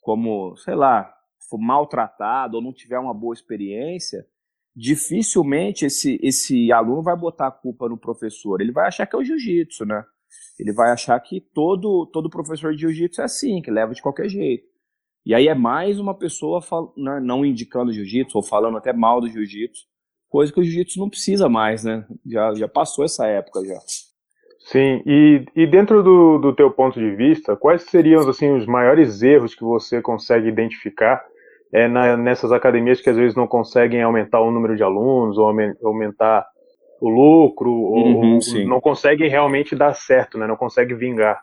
Como, 0.00 0.56
sei 0.56 0.74
lá, 0.74 1.12
for 1.48 1.58
maltratado 1.58 2.56
ou 2.56 2.62
não 2.62 2.72
tiver 2.72 2.98
uma 2.98 3.14
boa 3.14 3.34
experiência, 3.34 4.26
dificilmente 4.74 5.84
esse, 5.86 6.18
esse 6.22 6.72
aluno 6.72 7.02
vai 7.02 7.16
botar 7.16 7.48
a 7.48 7.52
culpa 7.52 7.88
no 7.88 7.98
professor. 7.98 8.60
Ele 8.60 8.72
vai 8.72 8.86
achar 8.88 9.06
que 9.06 9.16
é 9.16 9.18
o 9.18 9.24
jiu-jitsu, 9.24 9.84
né? 9.84 10.04
Ele 10.58 10.72
vai 10.72 10.90
achar 10.90 11.18
que 11.20 11.40
todo, 11.40 12.06
todo 12.12 12.30
professor 12.30 12.72
de 12.72 12.80
jiu-jitsu 12.80 13.20
é 13.20 13.24
assim, 13.24 13.62
que 13.62 13.70
leva 13.70 13.94
de 13.94 14.02
qualquer 14.02 14.28
jeito. 14.28 14.64
E 15.24 15.34
aí 15.34 15.48
é 15.48 15.54
mais 15.54 15.98
uma 15.98 16.16
pessoa 16.16 16.60
né, 16.96 17.20
não 17.20 17.44
indicando 17.44 17.92
jiu-jitsu 17.92 18.36
ou 18.38 18.42
falando 18.42 18.78
até 18.78 18.92
mal 18.92 19.20
do 19.20 19.28
jiu-jitsu, 19.28 19.84
coisa 20.28 20.52
que 20.52 20.60
o 20.60 20.64
jiu-jitsu 20.64 20.98
não 20.98 21.10
precisa 21.10 21.48
mais, 21.48 21.84
né? 21.84 22.06
Já, 22.26 22.54
já 22.54 22.68
passou 22.68 23.04
essa 23.04 23.26
época 23.26 23.64
já. 23.64 23.78
Sim, 24.60 25.02
e, 25.04 25.44
e 25.56 25.66
dentro 25.66 26.02
do, 26.02 26.38
do 26.38 26.54
teu 26.54 26.70
ponto 26.70 26.98
de 26.98 27.14
vista, 27.16 27.56
quais 27.56 27.82
seriam 27.82 28.28
assim, 28.28 28.50
os 28.52 28.66
maiores 28.66 29.22
erros 29.22 29.54
que 29.54 29.64
você 29.64 30.00
consegue 30.00 30.48
identificar 30.48 31.24
é, 31.72 31.88
na, 31.88 32.16
nessas 32.16 32.52
academias 32.52 33.00
que 33.00 33.10
às 33.10 33.16
vezes 33.16 33.36
não 33.36 33.46
conseguem 33.46 34.02
aumentar 34.02 34.40
o 34.40 34.50
número 34.50 34.76
de 34.76 34.82
alunos 34.82 35.38
ou 35.38 35.46
aumentar 35.46 36.46
o 37.00 37.08
lucro 37.08 37.70
uhum, 37.70 38.38
ou 38.38 38.66
não 38.66 38.80
conseguem 38.80 39.28
realmente 39.28 39.74
dar 39.74 39.94
certo, 39.94 40.36
né? 40.36 40.46
Não 40.46 40.56
conseguem 40.56 40.96
vingar. 40.96 41.42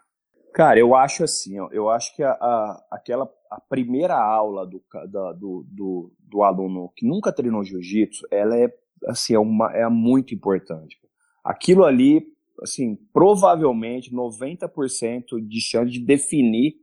Cara, 0.54 0.80
eu 0.80 0.96
acho 0.96 1.24
assim, 1.24 1.60
ó, 1.60 1.70
eu 1.72 1.90
acho 1.90 2.16
que 2.16 2.24
a, 2.24 2.32
a, 2.32 2.84
aquela 2.92 3.30
a 3.50 3.62
primeira 3.62 4.16
aula 4.16 4.66
do, 4.66 4.82
da, 5.10 5.32
do, 5.34 5.66
do, 5.70 6.12
do, 6.20 6.44
aluno 6.44 6.92
que 6.96 7.08
nunca 7.08 7.32
treinou 7.32 7.64
jiu-jitsu, 7.64 8.28
ela 8.32 8.58
é 8.58 8.68
assim, 9.06 9.36
é, 9.36 9.40
uma, 9.40 9.72
é 9.74 9.88
muito 9.88 10.34
importante. 10.34 10.98
Aquilo 11.44 11.86
ali, 11.86 12.26
assim, 12.62 12.98
provavelmente 13.14 14.14
90% 14.14 15.48
de 15.48 15.62
chance 15.62 15.92
de 15.92 16.00
definir 16.04 16.76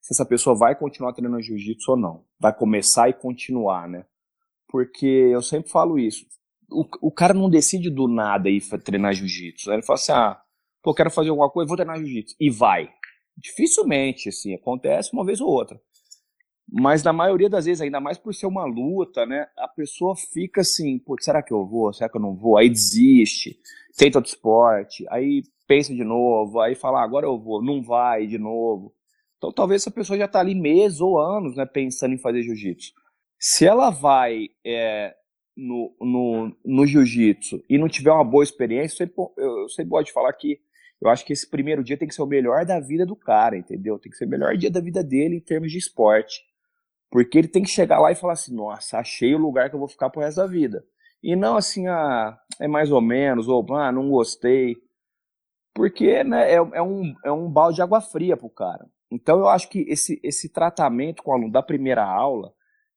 se 0.00 0.14
essa 0.14 0.24
pessoa 0.24 0.56
vai 0.56 0.74
continuar 0.74 1.12
treinando 1.12 1.42
jiu-jitsu 1.42 1.92
ou 1.92 1.96
não. 1.96 2.24
Vai 2.38 2.54
começar 2.54 3.08
e 3.08 3.12
continuar, 3.12 3.88
né? 3.88 4.04
Porque 4.68 5.06
eu 5.06 5.42
sempre 5.42 5.70
falo 5.70 5.98
isso. 5.98 6.26
O, 6.70 6.84
o 7.00 7.10
cara 7.10 7.32
não 7.32 7.48
decide 7.48 7.90
do 7.90 8.06
nada 8.06 8.48
ir 8.48 8.60
treinar 8.84 9.14
jiu-jitsu. 9.14 9.72
Ele 9.72 9.82
fala 9.82 9.98
assim: 9.98 10.12
ah, 10.12 10.40
pô, 10.82 10.94
quero 10.94 11.10
fazer 11.10 11.30
alguma 11.30 11.50
coisa, 11.50 11.68
vou 11.68 11.76
treinar 11.76 11.98
jiu-jitsu. 11.98 12.36
E 12.38 12.50
vai. 12.50 12.90
Dificilmente, 13.36 14.28
assim, 14.28 14.54
acontece 14.54 15.12
uma 15.12 15.24
vez 15.24 15.40
ou 15.40 15.48
outra. 15.48 15.80
Mas 16.70 17.02
na 17.02 17.12
maioria 17.14 17.48
das 17.48 17.64
vezes, 17.64 17.80
ainda 17.80 17.98
mais 17.98 18.18
por 18.18 18.34
ser 18.34 18.46
uma 18.46 18.66
luta, 18.66 19.24
né? 19.24 19.46
A 19.56 19.66
pessoa 19.66 20.14
fica 20.14 20.60
assim, 20.60 20.98
pô, 20.98 21.16
será 21.18 21.42
que 21.42 21.52
eu 21.52 21.66
vou? 21.66 21.92
Será 21.94 22.10
que 22.10 22.16
eu 22.16 22.20
não 22.20 22.36
vou? 22.36 22.58
Aí 22.58 22.68
desiste, 22.68 23.58
tenta 23.96 24.18
outro 24.18 24.30
esporte, 24.30 25.06
aí 25.08 25.42
pensa 25.66 25.94
de 25.94 26.04
novo, 26.04 26.60
aí 26.60 26.74
fala, 26.74 27.00
ah, 27.00 27.04
agora 27.04 27.26
eu 27.26 27.38
vou, 27.38 27.62
não 27.62 27.82
vai 27.82 28.26
de 28.26 28.36
novo. 28.36 28.94
Então 29.38 29.52
talvez 29.52 29.82
essa 29.82 29.90
pessoa 29.90 30.18
já 30.18 30.26
está 30.26 30.40
ali 30.40 30.54
meses 30.54 31.00
ou 31.00 31.18
anos 31.18 31.56
né, 31.56 31.64
pensando 31.64 32.14
em 32.14 32.18
fazer 32.18 32.42
jiu-jitsu. 32.42 32.92
Se 33.38 33.64
ela 33.64 33.88
vai 33.88 34.48
é, 34.66 35.14
no, 35.56 35.94
no, 36.00 36.56
no 36.64 36.86
jiu-jitsu 36.86 37.64
e 37.68 37.78
não 37.78 37.88
tiver 37.88 38.12
uma 38.12 38.24
boa 38.24 38.44
experiência, 38.44 39.10
eu 39.36 39.68
sempre 39.68 39.90
pode 39.90 40.12
falar 40.12 40.32
que 40.32 40.60
eu 41.00 41.08
acho 41.08 41.24
que 41.24 41.32
esse 41.32 41.48
primeiro 41.48 41.82
dia 41.84 41.96
tem 41.96 42.08
que 42.08 42.14
ser 42.14 42.22
o 42.22 42.26
melhor 42.26 42.64
da 42.66 42.80
vida 42.80 43.06
do 43.06 43.14
cara, 43.14 43.56
entendeu? 43.56 43.98
Tem 43.98 44.10
que 44.10 44.18
ser 44.18 44.26
o 44.26 44.28
melhor 44.28 44.56
dia 44.56 44.70
da 44.70 44.80
vida 44.80 45.02
dele 45.02 45.36
em 45.36 45.40
termos 45.40 45.70
de 45.70 45.78
esporte. 45.78 46.42
Porque 47.10 47.38
ele 47.38 47.48
tem 47.48 47.62
que 47.62 47.70
chegar 47.70 48.00
lá 48.00 48.10
e 48.10 48.16
falar 48.16 48.34
assim, 48.34 48.54
nossa, 48.54 48.98
achei 48.98 49.34
o 49.34 49.38
lugar 49.38 49.70
que 49.70 49.76
eu 49.76 49.78
vou 49.78 49.88
ficar 49.88 50.10
pro 50.10 50.20
resto 50.20 50.38
da 50.38 50.46
vida. 50.46 50.84
E 51.22 51.36
não 51.36 51.56
assim, 51.56 51.86
ah, 51.86 52.36
é 52.60 52.68
mais 52.68 52.90
ou 52.90 53.00
menos, 53.00 53.48
ou 53.48 53.64
ah, 53.74 53.92
não 53.92 54.10
gostei. 54.10 54.76
Porque 55.74 56.22
né, 56.24 56.50
é, 56.50 56.56
é, 56.56 56.82
um, 56.82 57.14
é 57.24 57.32
um 57.32 57.48
balde 57.48 57.76
de 57.76 57.82
água 57.82 58.00
fria 58.00 58.36
pro 58.36 58.50
cara. 58.50 58.84
Então 59.10 59.38
eu 59.38 59.48
acho 59.48 59.68
que 59.68 59.80
esse, 59.88 60.20
esse 60.22 60.52
tratamento 60.52 61.22
com 61.22 61.30
o 61.30 61.34
aluno 61.34 61.52
da 61.52 61.62
primeira 61.62 62.04
aula 62.04 62.52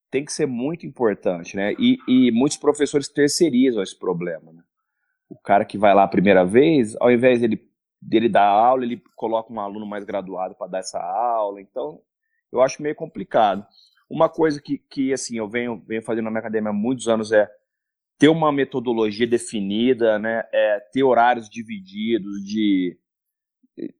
tem 0.09 0.25
que 0.25 0.33
ser 0.33 0.45
muito 0.45 0.85
importante, 0.85 1.55
né? 1.55 1.73
E, 1.79 1.97
e 2.07 2.31
muitos 2.31 2.57
professores 2.57 3.07
terceirizam 3.07 3.81
esse 3.81 3.97
problema, 3.97 4.51
né? 4.51 4.61
O 5.29 5.39
cara 5.39 5.63
que 5.63 5.77
vai 5.77 5.95
lá 5.95 6.03
a 6.03 6.07
primeira 6.09 6.43
vez, 6.43 6.97
ao 6.99 7.09
invés 7.09 7.39
dele, 7.39 7.65
dele 8.01 8.27
dar 8.27 8.45
aula, 8.45 8.83
ele 8.83 9.01
coloca 9.15 9.53
um 9.53 9.59
aluno 9.61 9.85
mais 9.85 10.03
graduado 10.03 10.53
para 10.55 10.67
dar 10.67 10.79
essa 10.79 10.99
aula. 10.99 11.61
Então, 11.61 12.01
eu 12.51 12.61
acho 12.61 12.83
meio 12.83 12.93
complicado. 12.93 13.65
Uma 14.09 14.27
coisa 14.27 14.61
que, 14.61 14.77
que 14.77 15.13
assim, 15.13 15.37
eu 15.37 15.47
venho, 15.47 15.81
venho 15.87 16.01
fazendo 16.01 16.25
na 16.25 16.31
minha 16.31 16.41
academia 16.41 16.71
há 16.71 16.73
muitos 16.73 17.07
anos 17.07 17.31
é 17.31 17.49
ter 18.19 18.27
uma 18.27 18.51
metodologia 18.51 19.25
definida, 19.25 20.19
né? 20.19 20.43
É, 20.51 20.79
ter 20.91 21.03
horários 21.03 21.49
divididos 21.49 22.43
de, 22.43 22.99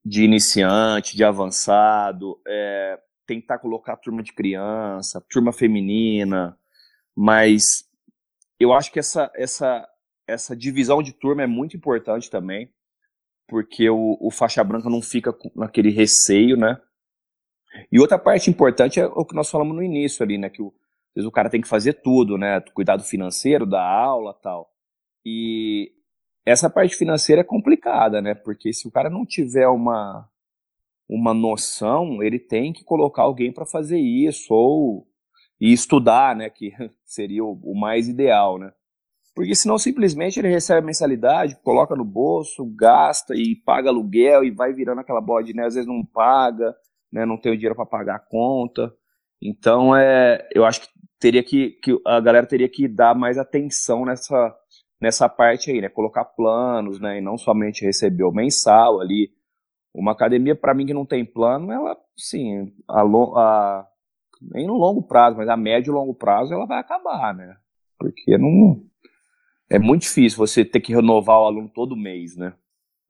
de 0.05 0.23
iniciante, 0.23 1.15
de 1.15 1.23
avançado, 1.23 2.39
é, 2.47 2.99
tentar 3.25 3.59
colocar 3.59 3.97
turma 3.97 4.21
de 4.21 4.33
criança, 4.33 5.23
turma 5.29 5.51
feminina, 5.53 6.57
mas 7.15 7.89
eu 8.59 8.73
acho 8.73 8.91
que 8.91 8.99
essa, 8.99 9.31
essa, 9.35 9.87
essa 10.27 10.55
divisão 10.55 11.01
de 11.01 11.13
turma 11.13 11.43
é 11.43 11.47
muito 11.47 11.75
importante 11.75 12.29
também, 12.29 12.71
porque 13.47 13.89
o, 13.89 14.17
o 14.19 14.31
faixa 14.31 14.63
branca 14.63 14.89
não 14.89 15.01
fica 15.01 15.35
naquele 15.55 15.89
receio, 15.89 16.55
né? 16.55 16.79
E 17.91 17.99
outra 17.99 18.19
parte 18.19 18.49
importante 18.49 18.99
é 18.99 19.05
o 19.05 19.25
que 19.25 19.35
nós 19.35 19.49
falamos 19.49 19.75
no 19.75 19.83
início 19.83 20.23
ali, 20.23 20.37
né? 20.37 20.49
Que 20.49 20.61
o, 20.61 20.73
vezes 21.15 21.27
o 21.27 21.31
cara 21.31 21.49
tem 21.49 21.61
que 21.61 21.67
fazer 21.67 21.93
tudo, 21.93 22.37
né? 22.37 22.61
Cuidado 22.73 23.03
financeiro 23.03 23.65
da 23.65 23.81
aula 23.81 24.33
tal. 24.33 24.71
E 25.25 25.91
essa 26.45 26.69
parte 26.69 26.95
financeira 26.95 27.41
é 27.41 27.45
complicada, 27.45 28.21
né? 28.21 28.33
Porque 28.33 28.73
se 28.73 28.87
o 28.87 28.91
cara 28.91 29.09
não 29.09 29.25
tiver 29.25 29.67
uma, 29.67 30.27
uma 31.07 31.33
noção, 31.33 32.21
ele 32.23 32.39
tem 32.39 32.73
que 32.73 32.83
colocar 32.83 33.23
alguém 33.23 33.53
para 33.53 33.65
fazer 33.65 33.99
isso, 33.99 34.53
ou 34.53 35.07
e 35.59 35.71
estudar, 35.71 36.35
né? 36.35 36.49
Que 36.49 36.73
seria 37.05 37.43
o, 37.43 37.59
o 37.63 37.79
mais 37.79 38.07
ideal, 38.07 38.57
né? 38.57 38.71
Porque 39.33 39.55
senão 39.55 39.77
simplesmente 39.77 40.39
ele 40.39 40.49
recebe 40.49 40.79
a 40.79 40.85
mensalidade, 40.85 41.57
coloca 41.63 41.95
no 41.95 42.03
bolso, 42.03 42.65
gasta 42.75 43.33
e 43.33 43.55
paga 43.55 43.89
aluguel 43.89 44.43
e 44.43 44.51
vai 44.51 44.73
virando 44.73 44.99
aquela 44.99 45.21
bola 45.21 45.43
de 45.43 45.53
neve, 45.53 45.67
às 45.67 45.75
vezes 45.75 45.87
não 45.87 46.05
paga, 46.05 46.75
né, 47.11 47.25
não 47.25 47.37
tem 47.37 47.51
o 47.51 47.55
dinheiro 47.55 47.75
para 47.75 47.85
pagar 47.85 48.15
a 48.15 48.19
conta. 48.19 48.93
Então, 49.41 49.95
é, 49.95 50.47
eu 50.53 50.65
acho 50.65 50.81
que 50.81 50.87
teria 51.17 51.43
que, 51.43 51.71
que 51.81 51.97
a 52.05 52.19
galera 52.19 52.45
teria 52.45 52.67
que 52.67 52.87
dar 52.87 53.15
mais 53.15 53.37
atenção 53.37 54.05
nessa, 54.05 54.53
nessa 55.01 55.27
parte 55.27 55.71
aí, 55.71 55.81
né? 55.81 55.89
Colocar 55.89 56.23
planos, 56.23 56.99
né? 56.99 57.17
E 57.17 57.21
não 57.21 57.37
somente 57.37 57.83
receber 57.83 58.23
o 58.23 58.31
mensal 58.31 59.01
ali. 59.01 59.31
Uma 59.93 60.11
academia, 60.11 60.55
para 60.55 60.73
mim, 60.73 60.85
que 60.85 60.93
não 60.93 61.05
tem 61.05 61.25
plano, 61.25 61.71
ela, 61.71 61.97
sim, 62.15 62.71
a, 62.87 63.01
a, 63.01 63.87
nem 64.41 64.65
no 64.65 64.75
longo 64.75 65.01
prazo, 65.01 65.35
mas 65.35 65.49
a 65.49 65.57
médio 65.57 65.91
e 65.91 65.93
longo 65.93 66.13
prazo 66.13 66.53
ela 66.53 66.65
vai 66.65 66.79
acabar, 66.79 67.33
né? 67.33 67.57
Porque 67.99 68.37
não. 68.37 68.81
É 69.69 69.79
muito 69.79 70.03
difícil 70.03 70.37
você 70.37 70.63
ter 70.63 70.81
que 70.81 70.93
renovar 70.93 71.39
o 71.39 71.45
aluno 71.45 71.69
todo 71.69 71.95
mês, 71.95 72.37
né? 72.37 72.53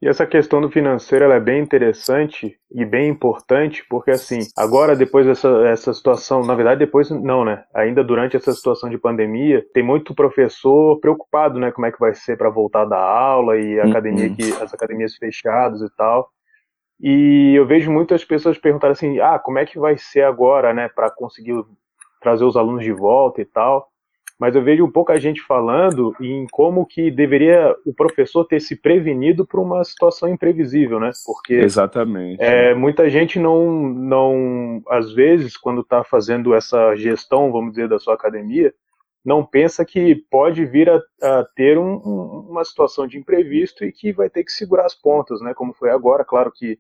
E 0.01 0.08
essa 0.08 0.25
questão 0.25 0.60
do 0.60 0.72
financeiro 0.72 1.25
ela 1.25 1.36
é 1.36 1.39
bem 1.39 1.62
interessante 1.62 2.58
e 2.72 2.84
bem 2.84 3.08
importante, 3.08 3.86
porque 3.88 4.10
assim, 4.10 4.39
agora 4.58 4.96
depois 4.96 5.27
dessa 5.27 5.48
essa 5.67 5.93
situação, 5.93 6.43
na 6.43 6.55
verdade 6.55 6.79
depois 6.79 7.12
não, 7.12 7.46
né? 7.46 7.63
Ainda 7.72 8.03
durante 8.03 8.36
essa 8.36 8.51
situação 8.51 8.89
de 8.89 8.98
pandemia, 8.98 9.63
tem 9.75 9.84
muito 9.84 10.15
professor 10.15 11.00
preocupado, 11.00 11.60
né, 11.60 11.72
como 11.72 11.86
é 11.86 11.91
que 11.91 12.00
vai 12.00 12.15
ser 12.15 12.36
para 12.36 12.50
voltar 12.50 12.86
da 12.86 12.98
aula 12.98 13.60
e 13.60 13.79
a 13.79 13.86
academia 13.86 14.27
uhum. 14.27 14.36
que 14.36 14.51
as 14.53 14.74
academias 14.74 15.15
fechadas 15.15 15.81
e 15.81 15.96
tal. 15.96 16.27
E 17.00 17.53
eu 17.55 17.67
vejo 17.67 17.91
muitas 17.91 18.25
pessoas 18.25 18.58
perguntarem 18.58 18.93
assim: 18.93 19.20
"Ah, 19.20 19.38
como 19.38 19.60
é 19.60 19.67
que 19.67 19.77
vai 19.77 19.98
ser 19.98 20.24
agora, 20.24 20.74
né, 20.74 20.89
para 20.89 21.12
conseguir 21.12 21.53
trazer 22.20 22.43
os 22.43 22.58
alunos 22.58 22.84
de 22.84 22.91
volta 22.91 23.39
e 23.39 23.46
tal?" 23.46 23.90
Mas 24.41 24.55
eu 24.55 24.63
vejo 24.63 24.91
pouca 24.91 25.19
gente 25.19 25.39
falando 25.39 26.15
em 26.19 26.48
como 26.51 26.83
que 26.83 27.12
deveria 27.12 27.75
o 27.86 27.93
professor 27.93 28.43
ter 28.43 28.60
se 28.60 28.75
prevenido 28.75 29.45
para 29.45 29.62
uma 29.62 29.83
situação 29.83 30.27
imprevisível, 30.27 31.00
né? 31.00 31.12
Porque 31.24 31.53
exatamente 31.53 32.41
é, 32.41 32.74
muita 32.74 33.07
gente 33.07 33.38
não, 33.38 33.71
não, 33.71 34.81
às 34.89 35.13
vezes, 35.13 35.55
quando 35.55 35.81
está 35.81 36.03
fazendo 36.03 36.55
essa 36.55 36.95
gestão, 36.95 37.51
vamos 37.51 37.74
dizer, 37.74 37.88
da 37.88 38.00
sua 38.00 38.15
academia, 38.15 38.74
não 39.24 39.45
pensa 39.45 39.86
que 39.86 40.15
pode 40.31 40.65
vir 40.65 40.89
a, 40.89 41.00
a 41.21 41.45
ter 41.55 41.77
um, 41.77 42.01
um, 42.03 42.48
uma 42.50 42.65
situação 42.65 43.05
de 43.05 43.19
imprevisto 43.19 43.86
e 43.86 43.91
que 43.91 44.12
vai 44.12 44.27
ter 44.27 44.43
que 44.43 44.51
segurar 44.51 44.88
as 44.88 44.95
pontas, 44.95 45.39
né? 45.39 45.53
Como 45.53 45.71
foi 45.71 45.91
agora, 45.91 46.25
claro 46.25 46.51
que 46.51 46.79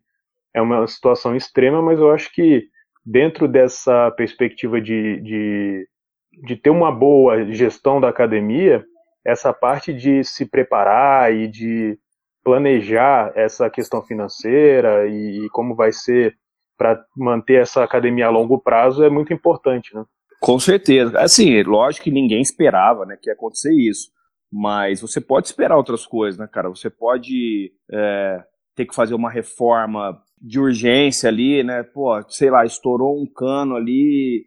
é 0.51 0.59
uma 0.59 0.87
situação 0.87 1.35
extrema, 1.35 1.79
mas 1.79 1.99
eu 1.99 2.09
acho 2.11 2.33
que 2.33 2.63
dentro 3.05 3.47
dessa 3.47 4.09
perspectiva 4.09 4.81
de, 4.81 5.21
de 5.21 5.90
de 6.31 6.55
ter 6.55 6.69
uma 6.69 6.91
boa 6.91 7.51
gestão 7.51 7.99
da 7.99 8.09
academia, 8.09 8.83
essa 9.25 9.53
parte 9.53 9.93
de 9.93 10.23
se 10.23 10.45
preparar 10.45 11.33
e 11.33 11.47
de 11.47 11.97
planejar 12.43 13.31
essa 13.35 13.69
questão 13.69 14.01
financeira 14.01 15.07
e, 15.07 15.45
e 15.45 15.49
como 15.49 15.75
vai 15.75 15.91
ser 15.91 16.35
para 16.77 16.99
manter 17.15 17.61
essa 17.61 17.83
academia 17.83 18.25
a 18.25 18.31
longo 18.31 18.59
prazo 18.59 19.03
é 19.03 19.09
muito 19.09 19.31
importante, 19.31 19.93
né? 19.93 20.03
Com 20.39 20.57
certeza. 20.57 21.19
Assim, 21.19 21.61
lógico 21.61 22.05
que 22.05 22.11
ninguém 22.11 22.41
esperava, 22.41 23.05
né, 23.05 23.15
que 23.21 23.29
ia 23.29 23.33
acontecer 23.33 23.71
isso. 23.71 24.09
Mas 24.51 24.99
você 24.99 25.21
pode 25.21 25.45
esperar 25.47 25.77
outras 25.77 26.05
coisas, 26.05 26.39
né, 26.39 26.47
cara? 26.51 26.67
Você 26.69 26.89
pode 26.89 27.71
é, 27.91 28.43
ter 28.75 28.85
que 28.87 28.95
fazer 28.95 29.13
uma 29.13 29.29
reforma 29.29 30.19
de 30.41 30.59
urgência 30.59 31.29
ali, 31.29 31.63
né? 31.63 31.83
Pô, 31.83 32.19
sei 32.27 32.49
lá, 32.49 32.65
estourou 32.65 33.21
um 33.21 33.27
cano 33.27 33.75
ali 33.75 34.45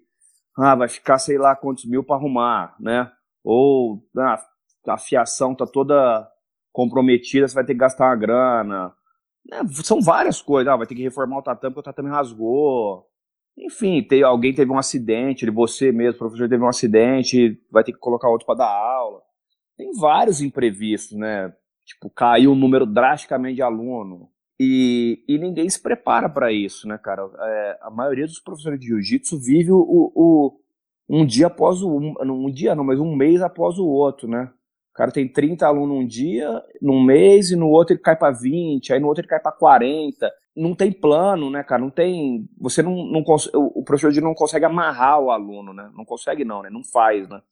ah, 0.57 0.75
vai 0.75 0.89
ficar 0.89 1.19
sei 1.19 1.39
lá 1.39 1.57
quantos 1.57 1.85
mil 1.85 2.05
para 2.05 2.17
arrumar, 2.17 2.77
né? 2.81 3.11
Ou 3.43 4.03
ah, 4.17 4.43
a 4.89 4.99
fiação 4.99 5.55
tá 5.55 5.67
toda 5.67 6.29
comprometida, 6.73 7.47
você 7.47 7.55
vai 7.55 7.65
ter 7.65 7.75
que 7.75 7.81
gastar 7.81 8.07
uma 8.07 8.17
grana. 8.17 8.93
É, 9.53 9.67
são 9.83 10.01
várias 10.01 10.41
coisas, 10.41 10.73
ah, 10.73 10.77
vai 10.77 10.87
ter 10.87 10.95
que 10.95 11.03
reformar 11.03 11.39
o 11.39 11.43
tatame 11.43 11.75
porque 11.75 11.89
o 11.89 11.93
tatame 11.93 12.11
rasgou. 12.11 13.07
Enfim, 13.57 14.03
tem, 14.03 14.23
alguém 14.23 14.53
teve 14.53 14.71
um 14.73 14.79
acidente, 14.79 15.49
você 15.51 15.93
mesmo, 15.93 16.19
professor 16.19 16.49
teve 16.49 16.63
um 16.63 16.69
acidente, 16.69 17.61
vai 17.71 17.85
ter 17.85 17.93
que 17.93 17.99
colocar 17.99 18.29
outro 18.29 18.47
para 18.47 18.59
dar 18.59 18.71
aula. 18.71 19.23
Tem 19.77 19.93
vários 19.93 20.41
imprevistos, 20.41 21.17
né? 21.17 21.53
Tipo, 21.85 22.11
caiu 22.11 22.51
o 22.51 22.55
um 22.55 22.57
número 22.57 22.87
drasticamente 22.87 23.57
de 23.57 23.63
aluno. 23.63 24.31
E, 24.59 25.25
e 25.29 25.37
ninguém 25.39 25.69
se 25.69 25.83
prepara 25.83 26.29
para 26.29 26.53
isso, 26.53 26.87
né, 26.87 26.97
cara? 26.97 27.29
É, 27.41 27.79
a 27.83 27.91
maioria 27.91 28.27
dos 28.27 28.39
professores 28.39 28.79
de 28.79 28.87
jiu-jitsu 28.87 29.39
vive 29.39 29.73
o, 29.73 29.83
o, 30.15 30.61
um 31.09 31.27
dia 31.27 31.49
após 31.49 31.83
o 31.83 31.91
um, 31.91 32.15
um 32.21 32.51
dia 32.51 32.75
não, 32.75 32.85
mas 32.85 33.01
um 33.01 33.15
mês 33.17 33.43
após 33.43 33.79
o 33.79 33.87
outro, 33.87 34.29
né? 34.29 34.51
O 34.93 34.97
cara 34.97 35.11
tem 35.11 35.27
30 35.27 35.67
alunos 35.67 35.97
um 35.97 36.07
dia, 36.07 36.63
num 36.81 37.03
mês, 37.03 37.51
e 37.51 37.57
no 37.57 37.69
outro 37.69 37.95
ele 37.95 38.01
cai 38.01 38.15
para 38.15 38.33
20, 38.33 38.93
aí 38.93 39.01
no 39.01 39.09
outro 39.09 39.23
ele 39.23 39.29
cai 39.29 39.41
para 39.41 39.51
40. 39.51 40.33
Não 40.57 40.73
tem 40.73 40.93
plano, 40.93 41.51
né, 41.51 41.65
cara? 41.65 41.83
Não 41.83 41.91
tem. 41.91 42.49
Você 42.61 42.81
não, 42.81 43.05
não 43.05 43.25
o 43.55 43.83
professor 43.83 44.13
de 44.13 44.21
não 44.21 44.35
consegue 44.35 44.65
amarrar 44.65 45.19
o 45.19 45.33
aluno, 45.33 45.73
né? 45.73 45.91
Não 45.97 46.05
consegue, 46.05 46.45
não, 46.45 46.63
né? 46.63 46.71
Não 46.71 46.85
faz, 46.85 47.29
né? 47.29 47.43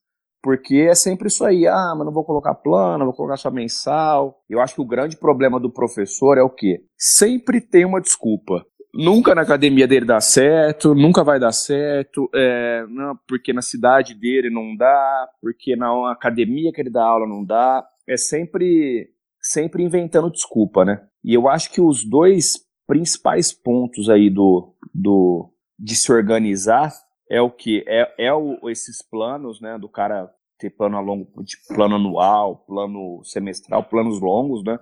Porque 0.42 0.88
é 0.90 0.94
sempre 0.94 1.28
isso 1.28 1.44
aí, 1.44 1.66
ah, 1.66 1.94
mas 1.96 2.04
não 2.04 2.12
vou 2.12 2.24
colocar 2.24 2.54
plano, 2.54 3.04
vou 3.04 3.14
colocar 3.14 3.36
só 3.36 3.50
mensal. 3.50 4.42
Eu 4.50 4.60
acho 4.60 4.74
que 4.74 4.80
o 4.80 4.86
grande 4.86 5.16
problema 5.16 5.60
do 5.60 5.72
professor 5.72 6.36
é 6.36 6.42
o 6.42 6.50
quê? 6.50 6.80
Sempre 6.98 7.60
tem 7.60 7.84
uma 7.84 8.00
desculpa. 8.00 8.64
Nunca 8.94 9.34
na 9.34 9.42
academia 9.42 9.86
dele 9.86 10.04
dá 10.04 10.20
certo, 10.20 10.94
nunca 10.94 11.24
vai 11.24 11.40
dar 11.40 11.52
certo, 11.52 12.28
é, 12.34 12.84
não, 12.88 13.16
porque 13.26 13.50
na 13.52 13.62
cidade 13.62 14.14
dele 14.14 14.50
não 14.50 14.76
dá, 14.76 15.28
porque 15.40 15.74
na 15.74 16.12
academia 16.12 16.70
que 16.72 16.80
ele 16.80 16.90
dá 16.90 17.02
aula 17.02 17.26
não 17.26 17.42
dá. 17.42 17.86
É 18.06 18.16
sempre, 18.18 19.08
sempre 19.40 19.82
inventando 19.82 20.30
desculpa, 20.30 20.84
né? 20.84 21.00
E 21.24 21.32
eu 21.32 21.48
acho 21.48 21.72
que 21.72 21.80
os 21.80 22.04
dois 22.04 22.52
principais 22.86 23.52
pontos 23.52 24.10
aí 24.10 24.28
do, 24.28 24.74
do 24.92 25.50
de 25.78 25.94
se 25.94 26.12
organizar 26.12 26.92
é 27.32 27.40
o 27.40 27.50
que? 27.50 27.82
É, 27.88 28.26
é 28.26 28.34
o, 28.34 28.68
esses 28.68 29.00
planos, 29.00 29.58
né, 29.58 29.78
do 29.78 29.88
cara 29.88 30.30
ter 30.58 30.68
plano 30.68 30.98
a 30.98 31.00
longo, 31.00 31.42
de 31.42 31.56
plano 31.66 31.96
anual, 31.96 32.58
plano 32.66 33.24
semestral, 33.24 33.82
planos 33.84 34.20
longos, 34.20 34.62
né, 34.62 34.78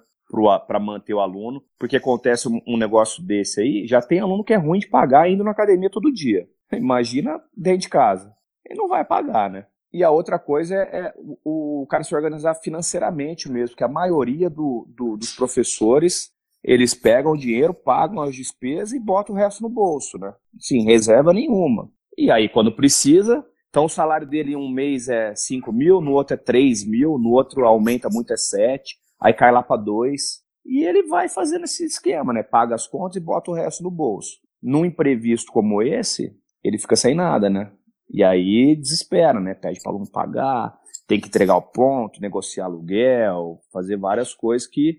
para 0.67 0.81
manter 0.81 1.15
o 1.15 1.21
aluno, 1.21 1.63
porque 1.79 1.97
acontece 1.97 2.49
um, 2.49 2.61
um, 2.67 2.77
negócio 2.77 3.23
desse 3.23 3.61
aí, 3.61 3.87
já 3.87 4.03
tem 4.03 4.19
aluno 4.19 4.43
que 4.43 4.53
é 4.53 4.57
ruim 4.57 4.81
de 4.81 4.89
pagar 4.89 5.31
indo 5.31 5.45
na 5.45 5.53
academia 5.53 5.89
todo 5.89 6.13
dia. 6.13 6.49
Imagina 6.73 7.41
dentro 7.57 7.83
de 7.83 7.89
casa. 7.89 8.35
Ele 8.67 8.79
não 8.79 8.89
vai 8.89 9.05
pagar, 9.05 9.49
né? 9.49 9.67
E 9.93 10.03
a 10.03 10.11
outra 10.11 10.39
coisa 10.39 10.75
é, 10.75 10.79
é 10.79 11.15
o, 11.45 11.83
o, 11.83 11.87
cara 11.87 12.03
se 12.03 12.15
organizar 12.15 12.55
financeiramente 12.55 13.51
mesmo, 13.51 13.77
que 13.77 13.85
a 13.85 13.89
maioria 13.89 14.51
do, 14.51 14.87
do, 14.89 15.17
dos 15.17 15.35
professores, 15.35 16.31
eles 16.65 16.95
pegam 16.95 17.33
o 17.33 17.37
dinheiro, 17.37 17.73
pagam 17.73 18.21
as 18.21 18.35
despesas 18.35 18.93
e 18.93 19.01
botam 19.01 19.35
o 19.35 19.39
resto 19.39 19.63
no 19.63 19.69
bolso, 19.69 20.19
né? 20.19 20.33
Sim, 20.59 20.85
reserva 20.85 21.33
nenhuma. 21.33 21.89
E 22.17 22.31
aí, 22.31 22.49
quando 22.49 22.75
precisa, 22.75 23.45
então 23.69 23.85
o 23.85 23.89
salário 23.89 24.27
dele 24.27 24.53
em 24.53 24.57
um 24.57 24.69
mês 24.69 25.09
é 25.09 25.35
5 25.35 25.73
mil, 25.73 26.01
no 26.01 26.13
outro 26.13 26.35
é 26.35 26.37
3 26.37 26.87
mil, 26.87 27.19
no 27.19 27.31
outro 27.31 27.65
aumenta 27.65 28.09
muito, 28.11 28.33
é 28.33 28.37
7, 28.37 28.97
aí 29.21 29.33
cai 29.33 29.53
lá 29.53 29.63
para 29.63 29.81
2. 29.81 30.21
E 30.67 30.85
ele 30.85 31.05
vai 31.05 31.29
fazendo 31.29 31.65
esse 31.65 31.85
esquema, 31.85 32.33
né? 32.33 32.43
Paga 32.43 32.75
as 32.75 32.87
contas 32.87 33.17
e 33.17 33.25
bota 33.25 33.51
o 33.51 33.55
resto 33.55 33.83
no 33.83 33.91
bolso. 33.91 34.39
Num 34.63 34.85
imprevisto 34.85 35.51
como 35.53 35.83
esse, 35.83 36.37
ele 36.63 36.79
fica 36.79 36.97
sem 36.97 37.15
nada, 37.15 37.49
né? 37.49 37.73
E 38.13 38.23
aí 38.25 38.77
desespera, 38.77 39.41
né? 39.41 39.55
Pede 39.55 39.81
para 39.81 39.93
aluno 39.93 40.11
pagar, 40.11 40.77
tem 41.07 41.21
que 41.21 41.29
entregar 41.29 41.57
o 41.57 41.63
ponto, 41.63 42.21
negociar 42.21 42.67
aluguel, 42.67 43.61
fazer 43.73 43.97
várias 43.97 44.35
coisas 44.35 44.69
que 44.69 44.99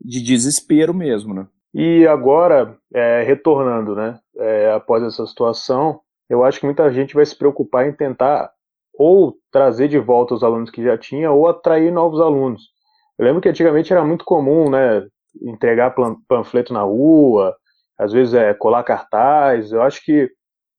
de 0.00 0.22
desespero 0.22 0.94
mesmo, 0.94 1.34
né? 1.34 1.46
E 1.72 2.06
agora, 2.06 2.78
é, 2.92 3.22
retornando, 3.22 3.94
né? 3.94 4.18
É, 4.36 4.72
após 4.72 5.02
essa 5.02 5.26
situação, 5.26 6.00
eu 6.30 6.44
acho 6.44 6.60
que 6.60 6.64
muita 6.64 6.90
gente 6.92 7.12
vai 7.12 7.26
se 7.26 7.36
preocupar 7.36 7.88
em 7.88 7.92
tentar 7.92 8.50
ou 8.94 9.34
trazer 9.50 9.88
de 9.88 9.98
volta 9.98 10.32
os 10.32 10.44
alunos 10.44 10.70
que 10.70 10.82
já 10.82 10.96
tinha 10.96 11.30
ou 11.32 11.48
atrair 11.48 11.90
novos 11.90 12.20
alunos. 12.20 12.62
Eu 13.18 13.24
lembro 13.24 13.40
que 13.40 13.48
antigamente 13.48 13.92
era 13.92 14.04
muito 14.04 14.24
comum, 14.24 14.70
né, 14.70 15.06
entregar 15.42 15.94
panfleto 16.28 16.72
na 16.72 16.82
rua, 16.82 17.54
às 17.98 18.12
vezes 18.12 18.32
é 18.32 18.54
colar 18.54 18.84
cartaz. 18.84 19.72
Eu 19.72 19.82
acho 19.82 20.04
que 20.04 20.30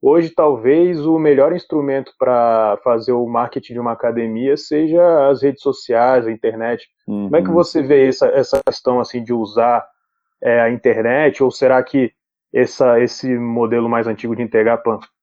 hoje 0.01 0.29
talvez 0.29 1.05
o 1.05 1.20
melhor 1.20 1.53
instrumento 1.53 2.13
para 2.17 2.79
fazer 2.81 3.12
o 3.12 3.27
marketing 3.27 3.74
de 3.74 3.79
uma 3.79 3.91
academia 3.91 4.55
seja 4.55 5.29
as 5.29 5.43
redes 5.43 5.62
sociais, 5.62 6.25
a 6.25 6.31
internet. 6.31 6.88
Uhum. 7.05 7.25
Como 7.25 7.36
é 7.36 7.41
que 7.41 7.50
uhum. 7.50 7.53
você 7.53 7.81
vê 7.81 8.08
essa, 8.08 8.27
essa 8.27 8.62
questão 8.65 9.01
assim 9.01 9.22
de 9.22 9.34
usar 9.34 9.86
é, 10.41 10.62
a 10.62 10.72
internet 10.72 11.43
ou 11.43 11.51
será 11.51 11.84
que 11.84 12.12
essa, 12.53 13.00
esse 13.00 13.38
modelo 13.38 13.88
mais 13.88 14.08
antigo 14.08 14.36
de 14.36 14.41
entregar 14.41 14.77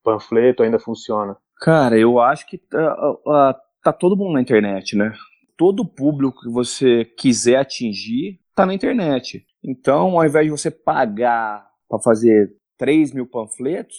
panfleto 0.08 0.62
ainda 0.62 0.78
funciona? 0.78 1.36
Cara, 1.60 1.98
eu 1.98 2.18
acho 2.18 2.46
que 2.46 2.56
tá, 2.56 3.60
tá 3.82 3.92
todo 3.92 4.16
mundo 4.16 4.32
na 4.32 4.40
internet, 4.40 4.96
né? 4.96 5.12
Todo 5.56 5.84
público 5.84 6.40
que 6.40 6.50
você 6.50 7.04
quiser 7.04 7.56
atingir 7.56 8.40
tá 8.54 8.64
na 8.64 8.74
internet. 8.74 9.44
Então, 9.62 10.18
ao 10.18 10.24
invés 10.24 10.46
de 10.46 10.50
você 10.50 10.70
pagar 10.70 11.66
para 11.88 11.98
fazer 11.98 12.50
3 12.78 13.12
mil 13.12 13.26
panfletos, 13.26 13.96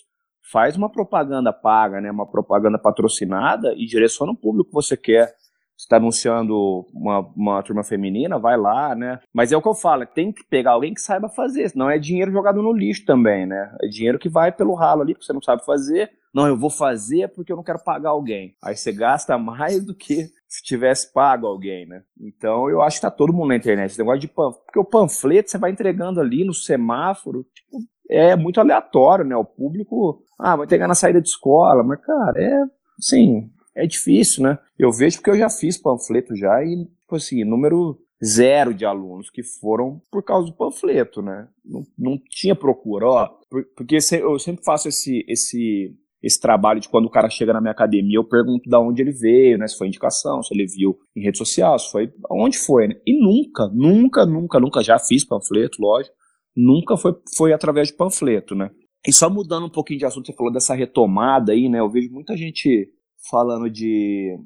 faz 0.51 0.75
uma 0.75 0.89
propaganda 0.89 1.53
paga, 1.53 2.01
né? 2.01 2.09
Uma 2.09 2.25
propaganda 2.25 2.79
patrocinada 2.79 3.73
e 3.75 3.85
direciona 3.85 4.31
o 4.31 4.37
público 4.37 4.69
que 4.69 4.75
você 4.75 4.97
quer 4.97 5.33
está 5.79 5.95
anunciando 5.95 6.85
uma, 6.93 7.19
uma 7.35 7.63
turma 7.63 7.83
feminina, 7.83 8.37
vai 8.37 8.57
lá, 8.57 8.93
né? 8.93 9.19
Mas 9.33 9.51
é 9.51 9.57
o 9.57 9.61
que 9.61 9.67
eu 9.67 9.73
falo, 9.73 10.05
tem 10.05 10.31
que 10.31 10.43
pegar 10.43 10.71
alguém 10.71 10.93
que 10.93 11.01
saiba 11.01 11.29
fazer, 11.29 11.69
senão 11.69 11.89
é 11.89 11.97
dinheiro 11.97 12.31
jogado 12.31 12.61
no 12.61 12.73
lixo 12.73 13.05
também, 13.05 13.45
né? 13.45 13.73
É 13.81 13.87
dinheiro 13.87 14.19
que 14.19 14.27
vai 14.27 14.51
pelo 14.51 14.75
ralo 14.75 15.01
ali, 15.01 15.13
porque 15.13 15.25
você 15.25 15.33
não 15.33 15.41
sabe 15.41 15.63
fazer. 15.65 16.11
Não, 16.33 16.45
eu 16.45 16.57
vou 16.57 16.69
fazer 16.69 17.29
porque 17.29 17.51
eu 17.51 17.55
não 17.55 17.63
quero 17.63 17.83
pagar 17.83 18.09
alguém. 18.09 18.55
Aí 18.61 18.75
você 18.75 18.91
gasta 18.91 19.37
mais 19.37 19.83
do 19.83 19.95
que 19.95 20.27
se 20.47 20.61
tivesse 20.63 21.11
pago 21.11 21.47
alguém, 21.47 21.87
né? 21.87 22.03
Então 22.19 22.69
eu 22.69 22.81
acho 22.81 22.97
que 22.97 23.01
tá 23.01 23.09
todo 23.09 23.33
mundo 23.33 23.47
na 23.47 23.55
internet. 23.55 23.89
Esse 23.89 23.99
negócio 23.99 24.19
de 24.19 24.27
panfleto, 24.27 24.65
porque 24.65 24.79
o 24.79 24.85
panfleto 24.85 25.49
você 25.49 25.57
vai 25.57 25.71
entregando 25.71 26.19
ali 26.19 26.43
no 26.43 26.53
semáforo, 26.53 27.45
tipo, 27.55 27.79
é 28.09 28.35
muito 28.35 28.59
aleatório, 28.59 29.23
né? 29.23 29.35
O 29.35 29.45
público, 29.45 30.21
ah, 30.37 30.57
vai 30.57 30.65
entregar 30.65 30.87
na 30.87 30.95
saída 30.95 31.21
de 31.21 31.29
escola, 31.29 31.83
mas 31.83 31.99
cara, 32.01 32.43
é, 32.43 32.63
sim, 32.99 33.49
é 33.75 33.85
difícil, 33.85 34.43
né? 34.43 34.57
Eu 34.77 34.91
vejo 34.91 35.17
porque 35.17 35.31
eu 35.31 35.37
já 35.37 35.49
fiz 35.49 35.77
panfleto 35.77 36.35
já 36.35 36.63
e, 36.63 36.85
tipo 36.85 37.15
assim, 37.15 37.43
número 37.43 37.99
zero 38.23 38.73
de 38.73 38.85
alunos 38.85 39.29
que 39.29 39.41
foram 39.43 40.01
por 40.11 40.23
causa 40.23 40.47
do 40.47 40.55
panfleto, 40.55 41.21
né? 41.21 41.47
Não, 41.63 41.83
não 41.97 42.19
tinha 42.29 42.55
procura, 42.55 43.07
ó. 43.07 43.29
Porque 43.75 43.97
eu 44.21 44.39
sempre 44.39 44.63
faço 44.63 44.89
esse, 44.89 45.25
esse, 45.27 45.95
esse 46.21 46.39
trabalho 46.39 46.79
de 46.79 46.89
quando 46.89 47.05
o 47.05 47.09
cara 47.09 47.29
chega 47.29 47.53
na 47.53 47.61
minha 47.61 47.71
academia, 47.71 48.17
eu 48.17 48.27
pergunto 48.27 48.69
da 48.69 48.79
onde 48.79 49.01
ele 49.01 49.11
veio, 49.11 49.57
né? 49.57 49.67
Se 49.67 49.77
foi 49.77 49.87
indicação, 49.87 50.43
se 50.43 50.53
ele 50.53 50.65
viu 50.65 50.97
em 51.15 51.21
rede 51.21 51.37
social, 51.37 51.79
se 51.79 51.89
foi. 51.91 52.11
Onde 52.29 52.57
foi, 52.57 52.89
né? 52.89 52.95
E 53.05 53.17
nunca, 53.19 53.67
nunca, 53.73 54.25
nunca, 54.25 54.59
nunca 54.59 54.83
já 54.83 54.99
fiz 54.99 55.25
panfleto, 55.25 55.81
lógico. 55.81 56.15
Nunca 56.55 56.97
foi, 56.97 57.13
foi 57.37 57.53
através 57.53 57.87
de 57.87 57.95
panfleto, 57.95 58.53
né? 58.53 58.69
E 59.07 59.13
só 59.13 59.29
mudando 59.29 59.65
um 59.65 59.69
pouquinho 59.69 59.99
de 59.99 60.05
assunto, 60.05 60.25
você 60.25 60.33
falou 60.33 60.51
dessa 60.51 60.73
retomada 60.75 61.53
aí, 61.53 61.69
né? 61.69 61.79
Eu 61.79 61.89
vejo 61.89 62.11
muita 62.11 62.35
gente 62.35 62.89
falando 63.29 63.69
de 63.69 64.37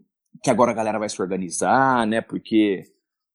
que 0.42 0.50
agora 0.50 0.72
a 0.72 0.76
galera 0.76 1.00
vai 1.00 1.10
se 1.10 1.22
organizar, 1.22 2.08
né? 2.08 2.22
Porque 2.22 2.84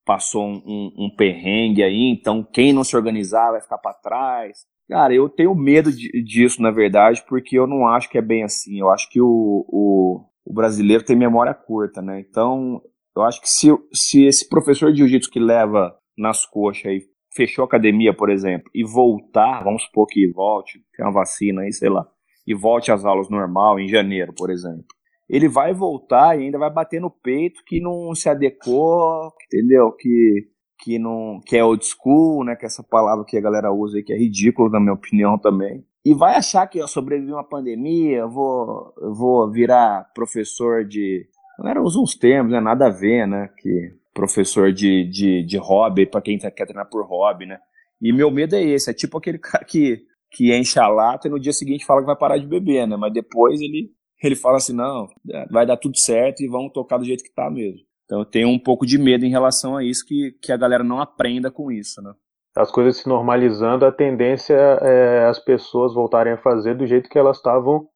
passou 0.04 0.46
um, 0.46 0.62
um, 0.66 1.04
um 1.04 1.10
perrengue 1.14 1.82
aí, 1.82 2.10
então 2.10 2.42
quem 2.42 2.72
não 2.72 2.82
se 2.82 2.96
organizar 2.96 3.50
vai 3.50 3.60
ficar 3.60 3.78
para 3.78 3.94
trás. 3.94 4.66
Cara, 4.88 5.14
eu 5.14 5.28
tenho 5.28 5.54
medo 5.54 5.92
de, 5.92 6.22
disso, 6.24 6.62
na 6.62 6.70
verdade, 6.70 7.22
porque 7.28 7.58
eu 7.58 7.66
não 7.66 7.86
acho 7.86 8.08
que 8.08 8.16
é 8.16 8.22
bem 8.22 8.42
assim. 8.42 8.80
Eu 8.80 8.90
acho 8.90 9.08
que 9.10 9.20
o, 9.20 9.66
o, 9.68 10.24
o 10.46 10.54
brasileiro 10.54 11.04
tem 11.04 11.14
memória 11.14 11.52
curta, 11.52 12.00
né? 12.00 12.24
Então, 12.26 12.80
eu 13.14 13.22
acho 13.22 13.38
que 13.42 13.50
se, 13.50 13.68
se 13.92 14.24
esse 14.24 14.48
professor 14.48 14.90
de 14.90 14.98
jiu-jitsu 14.98 15.30
que 15.30 15.38
leva 15.38 15.94
nas 16.16 16.46
coxas 16.46 16.86
aí, 16.86 17.02
fechou 17.34 17.64
a 17.64 17.66
academia, 17.66 18.16
por 18.16 18.30
exemplo, 18.30 18.70
e 18.74 18.82
voltar, 18.82 19.62
vamos 19.62 19.82
supor 19.84 20.06
que 20.06 20.32
volte, 20.32 20.80
tem 20.96 21.04
uma 21.04 21.12
vacina 21.12 21.60
aí, 21.60 21.72
sei 21.72 21.90
lá, 21.90 22.06
e 22.46 22.54
volte 22.54 22.90
às 22.90 23.04
aulas 23.04 23.28
normal 23.28 23.78
em 23.78 23.88
janeiro, 23.88 24.32
por 24.34 24.50
exemplo 24.50 24.86
ele 25.28 25.48
vai 25.48 25.74
voltar 25.74 26.38
e 26.38 26.44
ainda 26.44 26.58
vai 26.58 26.70
bater 26.70 27.00
no 27.00 27.10
peito 27.10 27.62
que 27.66 27.80
não 27.80 28.14
se 28.14 28.28
adequou, 28.28 29.32
entendeu? 29.46 29.92
Que, 29.92 30.48
que, 30.80 30.98
não, 30.98 31.40
que 31.44 31.56
é 31.56 31.64
old 31.64 31.84
school, 31.84 32.44
né? 32.44 32.56
Que 32.56 32.64
é 32.64 32.68
essa 32.68 32.82
palavra 32.82 33.24
que 33.26 33.36
a 33.36 33.40
galera 33.40 33.72
usa 33.72 33.98
aí, 33.98 34.02
que 34.02 34.12
é 34.12 34.18
ridículo, 34.18 34.70
na 34.70 34.80
minha 34.80 34.94
opinião 34.94 35.38
também. 35.38 35.84
E 36.04 36.14
vai 36.14 36.36
achar 36.36 36.66
que 36.66 36.78
eu 36.78 36.88
sobrevivi 36.88 37.32
uma 37.32 37.44
pandemia, 37.44 38.18
eu 38.18 38.30
vou, 38.30 38.94
eu 39.00 39.12
vou 39.12 39.50
virar 39.50 40.10
professor 40.14 40.84
de. 40.84 41.28
A 41.58 41.62
galera 41.62 41.82
usa 41.82 41.98
uns 42.00 42.16
termos, 42.16 42.52
né? 42.52 42.60
Nada 42.60 42.86
a 42.86 42.90
ver, 42.90 43.26
né? 43.26 43.50
Que 43.58 43.92
professor 44.14 44.72
de, 44.72 45.04
de, 45.04 45.44
de 45.44 45.58
hobby, 45.58 46.06
para 46.06 46.22
quem 46.22 46.38
quer 46.38 46.50
treinar 46.50 46.88
por 46.88 47.06
hobby, 47.06 47.46
né? 47.46 47.58
E 48.00 48.12
meu 48.12 48.30
medo 48.30 48.56
é 48.56 48.62
esse, 48.62 48.90
é 48.90 48.94
tipo 48.94 49.18
aquele 49.18 49.38
cara 49.38 49.64
que, 49.64 50.00
que 50.30 50.56
enche 50.56 50.78
a 50.78 50.88
lata 50.88 51.28
e 51.28 51.30
no 51.30 51.38
dia 51.38 51.52
seguinte 51.52 51.84
fala 51.84 52.00
que 52.00 52.06
vai 52.06 52.16
parar 52.16 52.38
de 52.38 52.46
beber, 52.46 52.86
né? 52.86 52.96
Mas 52.96 53.12
depois 53.12 53.60
ele 53.60 53.90
ele 54.22 54.36
fala 54.36 54.56
assim: 54.56 54.74
não, 54.74 55.08
vai 55.50 55.66
dar 55.66 55.76
tudo 55.76 55.98
certo 55.98 56.42
e 56.42 56.48
vamos 56.48 56.72
tocar 56.72 56.98
do 56.98 57.04
jeito 57.04 57.24
que 57.24 57.32
tá 57.32 57.50
mesmo. 57.50 57.80
Então 58.04 58.20
eu 58.20 58.24
tenho 58.24 58.48
um 58.48 58.58
pouco 58.58 58.86
de 58.86 58.98
medo 58.98 59.24
em 59.24 59.30
relação 59.30 59.76
a 59.76 59.84
isso, 59.84 60.04
que, 60.06 60.32
que 60.40 60.50
a 60.50 60.56
galera 60.56 60.82
não 60.82 61.00
aprenda 61.00 61.50
com 61.50 61.70
isso, 61.70 62.00
né? 62.02 62.12
As 62.56 62.70
coisas 62.70 62.96
se 62.96 63.08
normalizando, 63.08 63.84
a 63.84 63.92
tendência 63.92 64.54
é 64.54 65.26
as 65.26 65.38
pessoas 65.38 65.94
voltarem 65.94 66.32
a 66.32 66.38
fazer 66.38 66.74
do 66.74 66.86
jeito 66.86 67.08
que 67.08 67.18
elas 67.18 67.36
estavam 67.36 67.86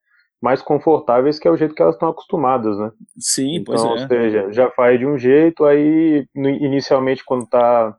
mais 0.40 0.60
confortáveis, 0.60 1.38
que 1.38 1.48
é 1.48 1.50
o 1.50 1.56
jeito 1.56 1.74
que 1.74 1.80
elas 1.80 1.94
estão 1.94 2.10
acostumadas, 2.10 2.76
né? 2.76 2.90
Sim, 3.18 3.56
então, 3.56 3.74
pois 3.74 3.84
é. 3.84 3.88
Ou 3.88 4.08
seja, 4.08 4.52
já 4.52 4.70
faz 4.70 4.98
de 4.98 5.06
um 5.06 5.16
jeito, 5.16 5.64
aí 5.64 6.26
inicialmente 6.34 7.24
quando 7.24 7.48
tá 7.48 7.96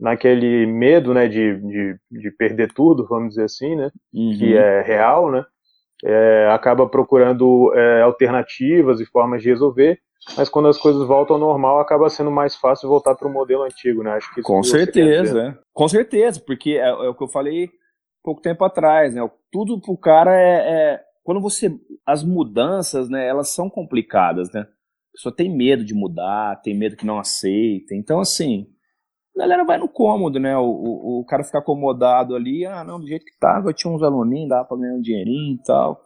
naquele 0.00 0.66
medo, 0.66 1.14
né, 1.14 1.28
de, 1.28 1.56
de, 1.60 1.96
de 2.10 2.30
perder 2.32 2.72
tudo, 2.72 3.06
vamos 3.06 3.30
dizer 3.30 3.44
assim, 3.44 3.76
né, 3.76 3.90
uhum. 4.12 4.36
que 4.36 4.56
é 4.56 4.82
real, 4.82 5.30
né, 5.30 5.44
é, 6.02 6.48
acaba 6.50 6.88
procurando 6.88 7.72
é, 7.74 8.02
alternativas 8.02 9.00
e 9.00 9.06
formas 9.06 9.42
de 9.42 9.48
resolver, 9.48 9.98
mas 10.36 10.48
quando 10.48 10.68
as 10.68 10.78
coisas 10.78 11.06
voltam 11.06 11.36
ao 11.36 11.40
normal, 11.40 11.78
acaba 11.78 12.08
sendo 12.08 12.30
mais 12.30 12.56
fácil 12.56 12.88
voltar 12.88 13.14
para 13.14 13.28
o 13.28 13.32
modelo 13.32 13.62
antigo, 13.62 14.02
né? 14.02 14.12
Acho 14.12 14.34
que 14.34 14.42
Com 14.42 14.62
certeza, 14.62 15.40
é. 15.40 15.58
Com 15.72 15.86
certeza, 15.86 16.42
porque 16.44 16.72
é, 16.72 16.88
é, 16.88 17.08
o 17.08 17.14
que 17.14 17.22
eu 17.22 17.28
falei 17.28 17.70
pouco 18.22 18.40
tempo 18.40 18.64
atrás, 18.64 19.14
né? 19.14 19.20
Tudo 19.52 19.80
pro 19.80 19.96
cara 19.96 20.34
é, 20.34 20.54
é, 20.56 21.00
quando 21.22 21.40
você 21.40 21.70
as 22.06 22.24
mudanças, 22.24 23.08
né? 23.08 23.26
Elas 23.26 23.50
são 23.54 23.68
complicadas, 23.68 24.50
né? 24.52 24.62
A 24.62 25.12
pessoa 25.12 25.34
tem 25.34 25.54
medo 25.54 25.84
de 25.84 25.94
mudar, 25.94 26.60
tem 26.62 26.74
medo 26.74 26.96
que 26.96 27.06
não 27.06 27.18
aceita. 27.18 27.94
Então, 27.94 28.18
assim, 28.18 28.66
a 29.36 29.40
galera 29.40 29.64
vai 29.64 29.78
no 29.78 29.88
cômodo, 29.88 30.38
né? 30.38 30.56
O, 30.56 30.64
o, 30.64 31.20
o, 31.20 31.24
cara 31.24 31.42
fica 31.42 31.58
acomodado 31.58 32.34
ali, 32.34 32.64
ah, 32.64 32.84
não, 32.84 33.00
do 33.00 33.06
jeito 33.06 33.24
que 33.24 33.36
tava, 33.38 33.68
eu 33.68 33.74
tinha 33.74 33.92
uns 33.92 34.02
aluninhos, 34.02 34.48
dava 34.48 34.64
pra 34.64 34.76
ganhar 34.76 34.94
um 34.94 35.00
dinheirinho 35.00 35.56
e 35.56 35.62
tal. 35.62 36.00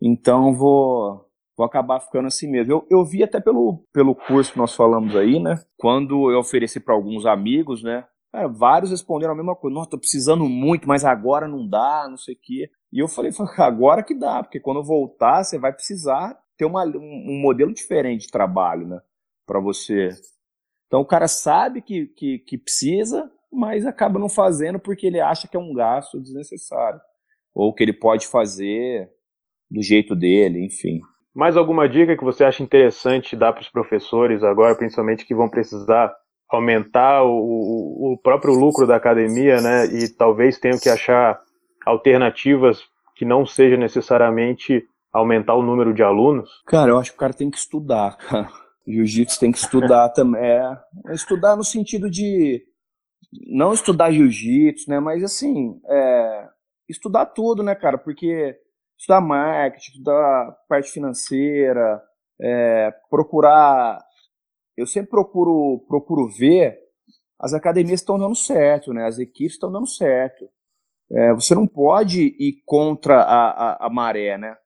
Então 0.00 0.54
vou, 0.54 1.26
vou 1.56 1.64
acabar 1.64 2.00
ficando 2.00 2.26
assim 2.26 2.50
mesmo. 2.50 2.72
Eu, 2.72 2.86
eu 2.90 3.04
vi 3.04 3.22
até 3.22 3.40
pelo, 3.40 3.84
pelo 3.92 4.14
curso 4.14 4.52
que 4.52 4.58
nós 4.58 4.74
falamos 4.74 5.16
aí, 5.16 5.40
né? 5.40 5.56
Quando 5.78 6.30
eu 6.30 6.38
ofereci 6.40 6.78
para 6.78 6.94
alguns 6.94 7.24
amigos, 7.24 7.82
né? 7.82 8.04
Cara, 8.30 8.48
vários 8.48 8.90
responderam 8.90 9.32
a 9.32 9.36
mesma 9.36 9.56
coisa. 9.56 9.74
Nossa, 9.74 9.90
tô 9.90 9.98
precisando 9.98 10.44
muito, 10.48 10.86
mas 10.86 11.04
agora 11.04 11.48
não 11.48 11.66
dá, 11.66 12.06
não 12.08 12.16
sei 12.18 12.34
o 12.34 12.38
quê. 12.42 12.70
E 12.92 12.98
eu 12.98 13.08
falei, 13.08 13.30
agora 13.58 14.02
que 14.02 14.14
dá, 14.14 14.42
porque 14.42 14.60
quando 14.60 14.84
voltar, 14.84 15.42
você 15.42 15.58
vai 15.58 15.72
precisar 15.72 16.36
ter 16.56 16.64
uma, 16.64 16.84
um, 16.84 17.26
um 17.28 17.40
modelo 17.40 17.72
diferente 17.72 18.26
de 18.26 18.30
trabalho, 18.30 18.86
né? 18.86 19.00
Para 19.46 19.60
você 19.60 20.10
então 20.86 21.00
o 21.00 21.06
cara 21.06 21.28
sabe 21.28 21.82
que, 21.82 22.06
que, 22.06 22.38
que 22.38 22.58
precisa, 22.58 23.30
mas 23.52 23.86
acaba 23.86 24.18
não 24.18 24.28
fazendo 24.28 24.78
porque 24.78 25.06
ele 25.06 25.20
acha 25.20 25.48
que 25.48 25.56
é 25.56 25.60
um 25.60 25.72
gasto 25.72 26.20
desnecessário. 26.20 27.00
Ou 27.54 27.72
que 27.72 27.82
ele 27.82 27.92
pode 27.92 28.26
fazer 28.26 29.08
do 29.70 29.82
jeito 29.82 30.14
dele, 30.14 30.64
enfim. 30.64 31.00
Mais 31.34 31.56
alguma 31.56 31.88
dica 31.88 32.16
que 32.16 32.24
você 32.24 32.44
acha 32.44 32.62
interessante 32.62 33.36
dar 33.36 33.52
para 33.52 33.62
os 33.62 33.68
professores 33.68 34.42
agora, 34.42 34.76
principalmente 34.76 35.24
que 35.24 35.34
vão 35.34 35.48
precisar 35.48 36.14
aumentar 36.48 37.24
o, 37.24 38.12
o 38.12 38.18
próprio 38.22 38.54
lucro 38.54 38.86
da 38.86 38.96
academia, 38.96 39.60
né? 39.60 39.86
E 39.86 40.08
talvez 40.08 40.58
tenham 40.58 40.78
que 40.78 40.88
achar 40.88 41.40
alternativas 41.84 42.82
que 43.16 43.24
não 43.24 43.46
seja 43.46 43.76
necessariamente 43.76 44.84
aumentar 45.12 45.54
o 45.54 45.62
número 45.62 45.94
de 45.94 46.02
alunos? 46.02 46.50
Cara, 46.66 46.90
eu 46.90 46.98
acho 46.98 47.10
que 47.10 47.16
o 47.16 47.20
cara 47.20 47.32
tem 47.32 47.50
que 47.50 47.58
estudar, 47.58 48.16
cara. 48.16 48.48
Jiu-jitsu 48.86 49.40
tem 49.40 49.50
que 49.50 49.58
estudar 49.58 50.10
também. 50.10 50.42
É, 50.42 50.78
estudar 51.12 51.56
no 51.56 51.64
sentido 51.64 52.10
de 52.10 52.62
não 53.48 53.72
estudar 53.72 54.12
jiu-jitsu, 54.12 54.90
né? 54.90 55.00
Mas 55.00 55.24
assim, 55.24 55.80
é, 55.86 56.48
estudar 56.88 57.26
tudo, 57.26 57.62
né, 57.62 57.74
cara? 57.74 57.98
Porque 57.98 58.56
estudar 58.98 59.20
marketing, 59.20 59.90
estudar 59.92 60.56
parte 60.68 60.90
financeira, 60.90 62.02
é, 62.40 62.92
procurar. 63.10 64.02
Eu 64.76 64.86
sempre 64.86 65.10
procuro, 65.10 65.84
procuro 65.88 66.28
ver 66.28 66.78
as 67.38 67.52
academias 67.52 68.00
estão 68.00 68.18
dando 68.18 68.34
certo, 68.34 68.92
né? 68.92 69.06
As 69.06 69.18
equipes 69.18 69.54
estão 69.54 69.70
dando 69.70 69.86
certo. 69.86 70.48
É, 71.10 71.34
você 71.34 71.54
não 71.54 71.66
pode 71.66 72.34
ir 72.38 72.62
contra 72.64 73.20
a, 73.20 73.50
a, 73.50 73.86
a 73.86 73.90
maré, 73.90 74.38
né? 74.38 74.56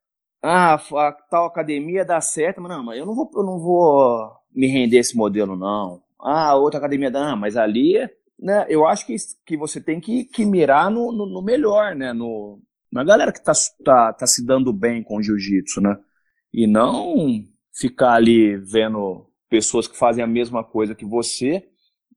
Ah, 0.48 0.74
a 0.74 1.12
tal 1.12 1.46
academia 1.46 2.04
dá 2.04 2.20
certo, 2.20 2.60
mas 2.60 2.70
não, 2.70 2.82
mas 2.82 2.98
eu 2.98 3.04
não 3.04 3.14
vou, 3.14 3.30
eu 3.34 3.42
não 3.42 3.58
vou 3.58 4.32
me 4.54 4.66
render 4.66 4.98
esse 4.98 5.16
modelo, 5.16 5.56
não. 5.56 6.02
Ah, 6.18 6.54
outra 6.56 6.78
academia 6.78 7.10
dá, 7.10 7.36
mas 7.36 7.56
ali, 7.56 7.94
né, 8.38 8.66
eu 8.68 8.86
acho 8.86 9.06
que, 9.06 9.14
que 9.46 9.56
você 9.56 9.80
tem 9.80 10.00
que, 10.00 10.24
que 10.24 10.44
mirar 10.44 10.90
no, 10.90 11.12
no, 11.12 11.26
no 11.26 11.42
melhor, 11.42 11.94
né, 11.94 12.12
no, 12.12 12.60
na 12.90 13.04
galera 13.04 13.32
que 13.32 13.44
tá, 13.44 13.52
tá, 13.84 14.12
tá 14.12 14.26
se 14.26 14.44
dando 14.44 14.72
bem 14.72 15.02
com 15.02 15.18
o 15.18 15.22
jiu-jitsu, 15.22 15.80
né, 15.80 15.98
e 16.52 16.66
não 16.66 17.44
ficar 17.72 18.14
ali 18.14 18.56
vendo 18.56 19.26
pessoas 19.50 19.86
que 19.86 19.96
fazem 19.96 20.24
a 20.24 20.26
mesma 20.26 20.64
coisa 20.64 20.94
que 20.94 21.04
você 21.04 21.62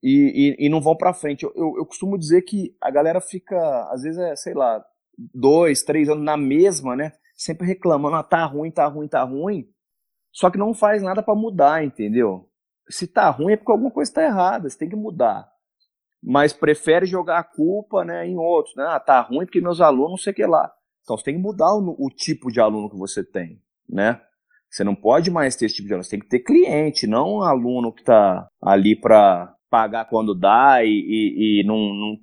e, 0.01 0.55
e, 0.59 0.65
e 0.65 0.69
não 0.69 0.81
vão 0.81 0.95
para 0.95 1.13
frente. 1.13 1.43
Eu, 1.43 1.51
eu, 1.55 1.75
eu, 1.77 1.85
costumo 1.85 2.17
dizer 2.17 2.41
que 2.43 2.75
a 2.81 2.89
galera 2.89 3.21
fica, 3.21 3.57
às 3.91 4.01
vezes, 4.01 4.19
é, 4.19 4.35
sei 4.35 4.53
lá, 4.53 4.83
dois, 5.17 5.83
três 5.83 6.09
anos 6.09 6.23
na 6.23 6.35
mesma, 6.35 6.95
né? 6.95 7.11
Sempre 7.41 7.65
reclamando, 7.65 8.17
ah, 8.17 8.21
tá 8.21 8.45
ruim, 8.45 8.69
tá 8.69 8.85
ruim, 8.85 9.07
tá 9.07 9.23
ruim. 9.23 9.67
Só 10.31 10.51
que 10.51 10.59
não 10.59 10.75
faz 10.75 11.01
nada 11.01 11.23
para 11.23 11.33
mudar, 11.33 11.83
entendeu? 11.83 12.47
Se 12.87 13.07
tá 13.07 13.31
ruim 13.31 13.53
é 13.53 13.57
porque 13.57 13.71
alguma 13.71 13.89
coisa 13.89 14.13
tá 14.13 14.23
errada, 14.23 14.69
você 14.69 14.77
tem 14.77 14.87
que 14.87 14.95
mudar. 14.95 15.51
Mas 16.21 16.53
prefere 16.53 17.07
jogar 17.07 17.39
a 17.39 17.43
culpa 17.43 18.05
né, 18.05 18.27
em 18.27 18.37
outros, 18.37 18.75
né? 18.75 18.85
Ah, 18.87 18.99
tá 18.99 19.19
ruim 19.21 19.47
porque 19.47 19.59
meus 19.59 19.81
alunos 19.81 20.11
não 20.11 20.17
sei 20.17 20.33
o 20.33 20.35
que 20.35 20.45
lá. 20.45 20.71
Então 21.01 21.17
você 21.17 21.23
tem 21.23 21.33
que 21.33 21.41
mudar 21.41 21.73
o, 21.73 21.95
o 21.97 22.11
tipo 22.11 22.51
de 22.51 22.61
aluno 22.61 22.91
que 22.91 22.95
você 22.95 23.23
tem, 23.23 23.59
né? 23.89 24.21
Você 24.69 24.83
não 24.83 24.93
pode 24.93 25.31
mais 25.31 25.55
ter 25.55 25.65
esse 25.65 25.73
tipo 25.73 25.87
de 25.87 25.95
aluno, 25.95 26.03
você 26.03 26.11
tem 26.11 26.19
que 26.19 26.29
ter 26.29 26.41
cliente, 26.41 27.07
não 27.07 27.37
um 27.37 27.41
aluno 27.41 27.91
que 27.91 28.01
está 28.01 28.47
ali 28.61 28.95
para 28.95 29.51
pagar 29.67 30.05
quando 30.05 30.35
dá 30.35 30.83
e, 30.83 30.89
e, 30.89 31.61
e 31.61 31.63
não, 31.65 31.75
não, 31.75 32.17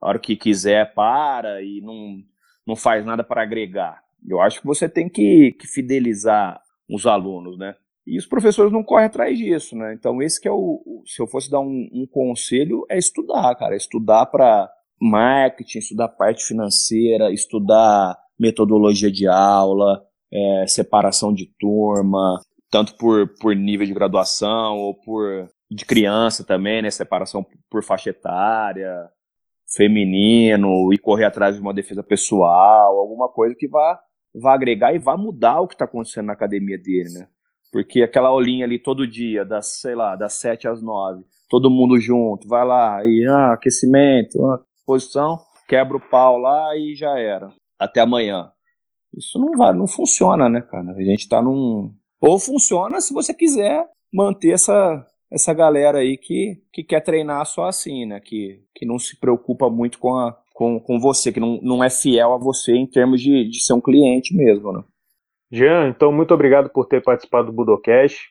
a 0.00 0.10
hora 0.10 0.20
que 0.20 0.36
quiser 0.36 0.94
para 0.94 1.60
e 1.60 1.80
não, 1.80 2.18
não 2.64 2.76
faz 2.76 3.04
nada 3.04 3.24
para 3.24 3.42
agregar. 3.42 4.00
Eu 4.28 4.40
acho 4.40 4.60
que 4.60 4.66
você 4.66 4.88
tem 4.88 5.08
que, 5.08 5.52
que 5.52 5.66
fidelizar 5.66 6.60
os 6.88 7.06
alunos, 7.06 7.58
né? 7.58 7.74
E 8.06 8.18
os 8.18 8.26
professores 8.26 8.72
não 8.72 8.82
correm 8.82 9.06
atrás 9.06 9.38
disso, 9.38 9.76
né? 9.76 9.94
Então 9.94 10.20
esse 10.22 10.40
que 10.40 10.48
é 10.48 10.52
o, 10.52 11.02
se 11.06 11.22
eu 11.22 11.26
fosse 11.26 11.50
dar 11.50 11.60
um, 11.60 11.88
um 11.92 12.06
conselho 12.10 12.84
é 12.90 12.98
estudar, 12.98 13.54
cara, 13.54 13.76
estudar 13.76 14.26
para 14.26 14.70
marketing, 15.00 15.78
estudar 15.78 16.08
parte 16.08 16.44
financeira, 16.44 17.32
estudar 17.32 18.18
metodologia 18.38 19.10
de 19.10 19.26
aula, 19.26 20.02
é, 20.32 20.64
separação 20.66 21.32
de 21.32 21.46
turma, 21.58 22.40
tanto 22.70 22.96
por, 22.96 23.28
por 23.40 23.54
nível 23.54 23.86
de 23.86 23.94
graduação 23.94 24.78
ou 24.78 24.94
por 24.94 25.48
de 25.70 25.84
criança 25.84 26.44
também, 26.44 26.82
né? 26.82 26.90
Separação 26.90 27.46
por 27.70 27.84
faixa 27.84 28.10
etária, 28.10 29.08
feminino, 29.74 30.92
e 30.92 30.98
correr 30.98 31.26
atrás 31.26 31.54
de 31.54 31.60
uma 31.60 31.72
defesa 31.72 32.02
pessoal, 32.02 32.98
alguma 32.98 33.28
coisa 33.28 33.54
que 33.56 33.68
vá, 33.68 34.00
vá 34.34 34.54
agregar 34.54 34.94
e 34.94 34.98
vá 34.98 35.16
mudar 35.16 35.60
o 35.60 35.68
que 35.68 35.74
está 35.74 35.84
acontecendo 35.84 36.26
na 36.26 36.32
academia 36.32 36.78
dele, 36.78 37.10
né? 37.12 37.28
Porque 37.72 38.02
aquela 38.02 38.28
aulinha 38.28 38.64
ali 38.64 38.78
todo 38.78 39.06
dia, 39.06 39.44
das, 39.44 39.80
sei 39.80 39.94
lá, 39.94 40.16
das 40.16 40.34
7 40.34 40.66
às 40.66 40.82
9, 40.82 41.22
todo 41.48 41.70
mundo 41.70 41.98
junto, 42.00 42.48
vai 42.48 42.64
lá, 42.64 43.02
e 43.06 43.26
ah, 43.26 43.52
aquecimento, 43.52 44.44
ah, 44.46 44.60
posição, 44.84 45.38
quebra 45.68 45.96
o 45.96 46.00
pau 46.00 46.36
lá 46.36 46.76
e 46.76 46.94
já 46.94 47.18
era. 47.18 47.52
Até 47.78 48.00
amanhã. 48.00 48.50
Isso 49.16 49.38
não 49.38 49.56
vai, 49.56 49.72
não 49.72 49.86
funciona, 49.86 50.48
né, 50.48 50.60
cara? 50.60 50.92
A 50.92 51.02
gente 51.02 51.28
tá 51.28 51.40
num. 51.40 51.92
Ou 52.20 52.38
funciona 52.38 53.00
se 53.00 53.14
você 53.14 53.32
quiser 53.32 53.86
manter 54.12 54.50
essa, 54.50 55.06
essa 55.30 55.54
galera 55.54 55.98
aí 55.98 56.16
que, 56.16 56.62
que 56.72 56.84
quer 56.84 57.00
treinar 57.00 57.46
só 57.46 57.66
assim, 57.66 58.04
né? 58.04 58.20
Que, 58.20 58.62
que 58.74 58.84
não 58.84 58.98
se 58.98 59.18
preocupa 59.18 59.70
muito 59.70 59.98
com, 59.98 60.14
a, 60.14 60.36
com, 60.60 60.78
com 60.78 61.00
você, 61.00 61.32
que 61.32 61.40
não, 61.40 61.58
não 61.62 61.82
é 61.82 61.88
fiel 61.88 62.34
a 62.34 62.36
você 62.36 62.76
em 62.76 62.86
termos 62.86 63.22
de, 63.22 63.48
de 63.48 63.64
ser 63.64 63.72
um 63.72 63.80
cliente 63.80 64.36
mesmo, 64.36 64.70
né? 64.74 64.84
Jean, 65.50 65.88
então 65.88 66.12
muito 66.12 66.34
obrigado 66.34 66.68
por 66.68 66.84
ter 66.84 67.02
participado 67.02 67.46
do 67.46 67.52
Budocast. 67.54 68.28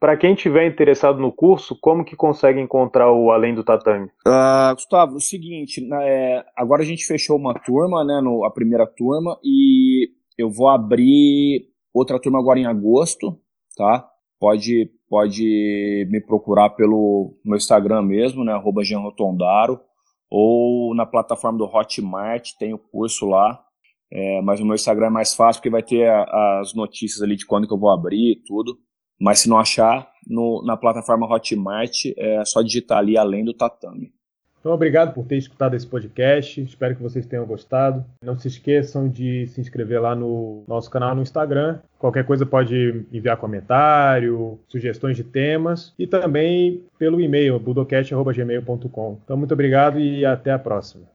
Para 0.00 0.16
quem 0.16 0.34
tiver 0.34 0.66
interessado 0.66 1.20
no 1.20 1.30
curso, 1.30 1.78
como 1.80 2.04
que 2.04 2.16
consegue 2.16 2.60
encontrar 2.60 3.12
o 3.12 3.30
Além 3.30 3.54
do 3.54 3.62
Tatame? 3.62 4.06
Uh, 4.26 4.74
Gustavo, 4.74 5.14
o 5.14 5.20
seguinte, 5.20 5.80
né, 5.80 5.98
é, 6.02 6.44
agora 6.56 6.82
a 6.82 6.84
gente 6.84 7.06
fechou 7.06 7.36
uma 7.36 7.54
turma, 7.54 8.04
né, 8.04 8.20
no, 8.20 8.44
a 8.44 8.50
primeira 8.50 8.84
turma, 8.84 9.38
e 9.44 10.10
eu 10.36 10.50
vou 10.50 10.68
abrir 10.68 11.68
outra 11.94 12.20
turma 12.20 12.40
agora 12.40 12.58
em 12.58 12.66
agosto, 12.66 13.38
tá? 13.76 14.04
Pode, 14.40 14.90
pode 15.08 16.08
me 16.10 16.20
procurar 16.20 16.70
pelo 16.70 17.38
meu 17.44 17.56
Instagram 17.56 18.02
mesmo, 18.02 18.42
né, 18.42 18.52
arroba 18.52 18.82
Rotondaro, 18.96 19.78
ou 20.34 20.94
na 20.94 21.04
plataforma 21.04 21.58
do 21.58 21.66
Hotmart, 21.66 22.52
tem 22.58 22.72
o 22.72 22.78
curso 22.78 23.26
lá, 23.26 23.62
é, 24.10 24.40
mas 24.40 24.60
o 24.60 24.64
meu 24.64 24.74
Instagram 24.74 25.08
é 25.08 25.10
mais 25.10 25.34
fácil 25.34 25.60
porque 25.60 25.68
vai 25.68 25.82
ter 25.82 26.08
a, 26.08 26.60
as 26.60 26.72
notícias 26.72 27.20
ali 27.20 27.36
de 27.36 27.44
quando 27.44 27.68
que 27.68 27.74
eu 27.74 27.78
vou 27.78 27.90
abrir 27.90 28.32
e 28.32 28.42
tudo. 28.42 28.78
Mas 29.20 29.40
se 29.40 29.48
não 29.48 29.58
achar, 29.58 30.10
no, 30.26 30.64
na 30.64 30.74
plataforma 30.74 31.30
Hotmart, 31.30 32.06
é 32.16 32.42
só 32.46 32.62
digitar 32.62 32.98
ali 32.98 33.18
além 33.18 33.44
do 33.44 33.52
tatame. 33.52 34.10
Então, 34.62 34.72
obrigado 34.72 35.12
por 35.12 35.26
ter 35.26 35.36
escutado 35.36 35.74
esse 35.74 35.84
podcast. 35.84 36.62
Espero 36.62 36.94
que 36.94 37.02
vocês 37.02 37.26
tenham 37.26 37.44
gostado. 37.44 38.04
Não 38.24 38.38
se 38.38 38.46
esqueçam 38.46 39.08
de 39.08 39.48
se 39.48 39.60
inscrever 39.60 40.00
lá 40.00 40.14
no 40.14 40.62
nosso 40.68 40.88
canal 40.88 41.16
no 41.16 41.22
Instagram. 41.22 41.80
Qualquer 41.98 42.24
coisa 42.24 42.46
pode 42.46 43.04
enviar 43.12 43.36
comentário, 43.36 44.60
sugestões 44.68 45.16
de 45.16 45.24
temas 45.24 45.92
e 45.98 46.06
também 46.06 46.80
pelo 46.96 47.20
e-mail 47.20 47.58
budocast.gmail.com. 47.58 49.18
Então, 49.24 49.36
muito 49.36 49.52
obrigado 49.52 49.98
e 49.98 50.24
até 50.24 50.52
a 50.52 50.58
próxima. 50.60 51.06